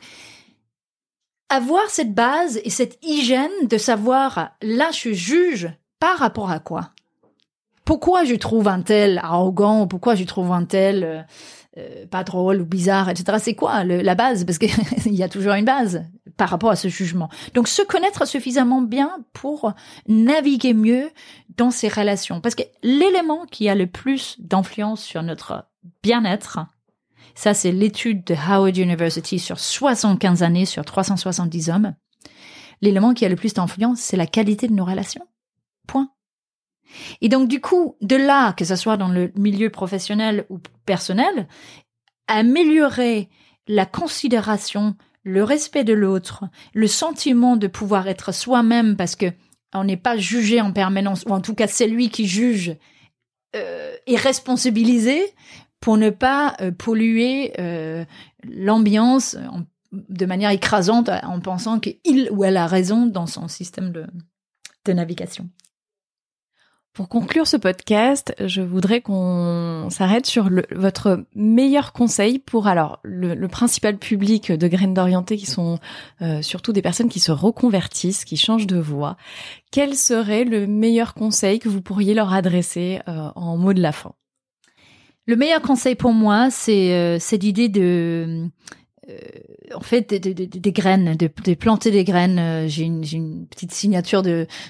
[1.48, 6.90] avoir cette base et cette hygiène de savoir, là, je juge par rapport à quoi?
[7.84, 9.82] Pourquoi je trouve un tel arrogant?
[9.82, 11.26] Ou pourquoi je trouve un tel
[11.76, 13.38] euh, pas drôle ou bizarre, etc.
[13.40, 14.44] C'est quoi la base?
[14.44, 14.70] Parce qu'il
[15.06, 16.04] y a toujours une base
[16.36, 17.28] par rapport à ce jugement.
[17.54, 19.72] Donc se connaître suffisamment bien pour
[20.08, 21.10] naviguer mieux
[21.56, 22.40] dans ces relations.
[22.40, 25.66] Parce que l'élément qui a le plus d'influence sur notre
[26.02, 26.60] bien-être,
[27.34, 31.94] ça c'est l'étude de Howard University sur 75 années, sur 370 hommes,
[32.80, 35.26] l'élément qui a le plus d'influence, c'est la qualité de nos relations.
[35.86, 36.13] Point.
[37.20, 41.48] Et donc, du coup, de là, que ce soit dans le milieu professionnel ou personnel,
[42.26, 43.28] améliorer
[43.66, 49.26] la considération, le respect de l'autre, le sentiment de pouvoir être soi-même parce que
[49.74, 52.76] on n'est pas jugé en permanence, ou en tout cas c'est lui qui juge,
[53.56, 55.20] euh, est responsabilisé
[55.80, 58.04] pour ne pas euh, polluer euh,
[58.44, 59.36] l'ambiance
[59.92, 65.48] de manière écrasante en pensant qu'il ou elle a raison dans son système de navigation.
[66.94, 73.48] Pour conclure ce podcast, je voudrais qu'on s'arrête sur votre meilleur conseil pour alors le,
[73.48, 75.80] principal public de graines d'orienté qui sont
[76.22, 79.16] euh, surtout des personnes qui se reconvertissent, qui changent de voie.
[79.72, 83.90] Quel serait le meilleur conseil que vous pourriez leur adresser euh, en mot de la
[83.90, 84.12] fin?
[85.26, 88.48] Le meilleur conseil pour moi, c'est euh, cette idée de
[89.10, 89.18] euh,
[89.74, 92.68] en fait des, graines, de, planter des graines.
[92.68, 94.22] J'ai une, petite signature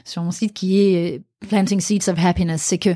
[0.06, 2.62] sur mon site qui est Planting Seeds of Happiness.
[2.62, 2.94] C'est que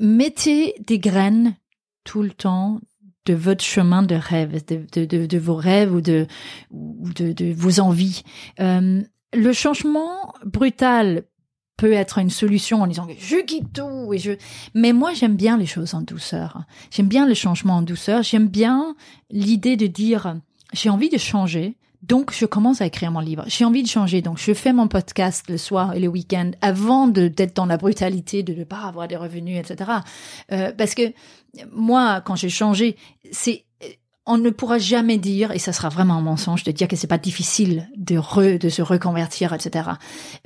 [0.00, 1.56] mettez des graines
[2.04, 2.80] tout le temps
[3.24, 6.26] de votre chemin de rêve, de, de, vos rêves ou de,
[6.70, 8.22] ou de, vos envies.
[8.58, 11.24] le changement brutal
[11.76, 14.32] peut être une solution en disant je quitte tout et je
[14.74, 18.48] mais moi j'aime bien les choses en douceur j'aime bien le changement en douceur j'aime
[18.48, 18.96] bien
[19.28, 20.36] l'idée de dire
[20.72, 21.76] j'ai envie de changer.
[22.02, 23.44] Donc, je commence à écrire mon livre.
[23.46, 24.22] J'ai envie de changer.
[24.22, 28.42] Donc, je fais mon podcast le soir et le week-end avant d'être dans la brutalité
[28.42, 29.90] de ne pas avoir des revenus, etc.
[30.52, 31.12] Euh, parce que
[31.72, 32.96] moi, quand j'ai changé,
[33.30, 33.65] c'est
[34.26, 37.06] on ne pourra jamais dire, et ça sera vraiment un mensonge, de dire que c'est
[37.06, 39.90] pas difficile de, re, de se reconvertir, etc.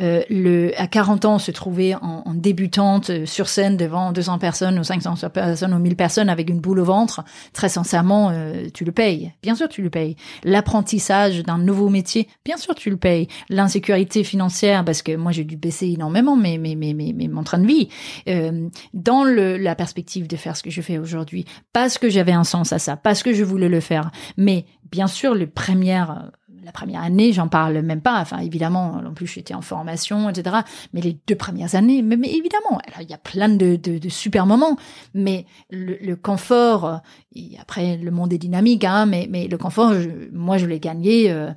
[0.03, 4.39] Euh, le, à 40 ans, se trouver en, en, débutante euh, sur scène devant 200
[4.39, 7.25] personnes ou 500 personnes ou 1000 personnes avec une boule au ventre,
[7.55, 9.33] très sincèrement, euh, tu le payes.
[9.43, 10.17] Bien sûr, tu le payes.
[10.45, 13.29] L'apprentissage d'un nouveau métier, bien sûr, tu le payes.
[13.49, 17.59] L'insécurité financière, parce que moi, j'ai dû baisser énormément mes, mes, mes, mes, mon train
[17.59, 17.89] de vie.
[18.29, 22.33] Euh, dans le, la perspective de faire ce que je fais aujourd'hui, parce que j'avais
[22.33, 24.11] un sens à ça, parce que je voulais le faire.
[24.37, 26.31] Mais bien sûr, les premières
[26.65, 28.21] la première année, j'en parle même pas.
[28.21, 30.59] Enfin, évidemment, en plus, j'étais en formation, etc.
[30.93, 34.77] Mais les deux premières années, mais, évidemment, il y a plein de, de, super moments.
[35.15, 37.01] Mais le, confort,
[37.35, 39.95] et après, le monde est dynamique, hein, mais, mais le confort,
[40.33, 41.51] moi, je l'ai gagné euh,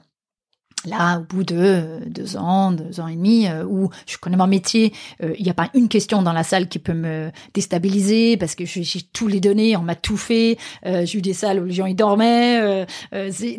[0.86, 4.48] Là, au bout de deux ans, deux ans et demi, euh, où je connais mon
[4.48, 4.92] métier,
[5.24, 8.54] euh, il n'y a pas une question dans la salle qui peut me déstabiliser parce
[8.56, 10.58] que j'ai tous les données, on m'a tout fait.
[10.86, 12.86] Euh, j'ai eu des salles où les gens y dormaient.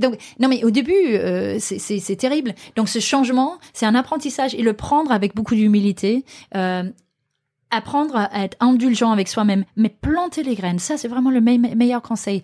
[0.00, 1.18] donc, non, mais au début,
[1.58, 2.54] c'est terrible.
[2.76, 6.24] Donc, ce changement, c'est un apprentissage et le prendre avec beaucoup d'humilité
[7.74, 12.02] apprendre à être indulgent avec soi-même, mais planter les graines, ça c'est vraiment le meilleur
[12.02, 12.42] conseil.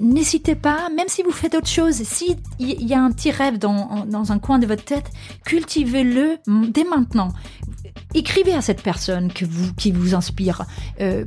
[0.00, 4.06] N'hésitez pas, même si vous faites autre chose, s'il y a un petit rêve dans,
[4.06, 5.10] dans un coin de votre tête,
[5.44, 6.38] cultivez-le
[6.68, 7.30] dès maintenant
[8.14, 10.64] écrivez à cette personne que vous, qui vous inspire,
[11.00, 11.24] euh,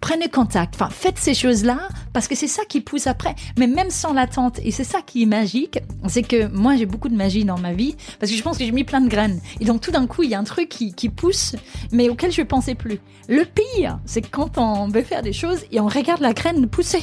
[0.00, 3.34] prenez contact, enfin faites ces choses-là parce que c'est ça qui pousse après.
[3.58, 7.08] Mais même sans l'attente, et c'est ça qui est magique, c'est que moi j'ai beaucoup
[7.08, 9.40] de magie dans ma vie parce que je pense que j'ai mis plein de graines.
[9.60, 11.54] Et donc tout d'un coup il y a un truc qui, qui pousse,
[11.92, 13.00] mais auquel je pensais plus.
[13.28, 17.02] Le pire, c'est quand on veut faire des choses et on regarde la graine pousser.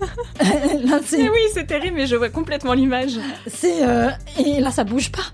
[0.40, 3.18] là, oui, c'est terrible, mais je vois complètement l'image.
[3.46, 5.24] C'est euh, et là ça bouge pas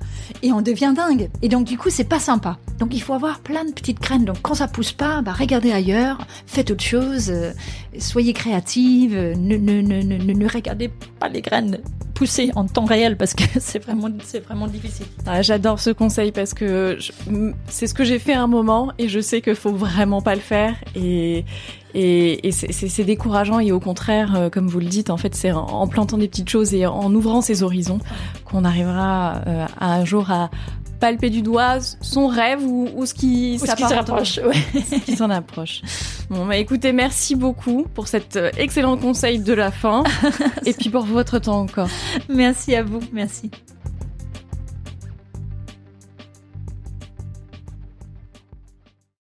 [0.42, 1.30] et on devient dingue.
[1.42, 2.58] Et donc du coup c'est pas sympa.
[2.78, 4.24] Donc il faut avoir plein de petites graines.
[4.24, 7.52] Donc quand ça pousse pas, bah regardez ailleurs, faites autre chose, euh,
[7.98, 11.78] soyez créative, ne, ne, ne, ne, ne regardez pas les graines
[12.14, 15.06] pousser en temps réel parce que c'est vraiment, c'est vraiment difficile.
[15.26, 16.98] Ah, J'adore ce conseil parce que
[17.68, 20.34] c'est ce que j'ai fait à un moment et je sais qu'il faut vraiment pas
[20.34, 21.44] le faire et,
[21.94, 25.52] et, et c'est décourageant et au contraire, euh, comme vous le dites, en fait, c'est
[25.52, 27.98] en, plantant des petites choses et en ouvrant ses horizons
[28.44, 30.50] qu'on arrivera euh, un jour à,
[31.04, 34.38] palper du doigt son rêve ou, ou ce qui s'en approche.
[34.38, 34.80] Ouais.
[35.04, 35.82] qui s'en approche.
[36.30, 40.04] Bon, bah écoutez, merci beaucoup pour cet euh, excellent conseil de la fin
[40.64, 41.90] et puis pour votre temps encore.
[42.30, 43.50] Merci à vous, merci.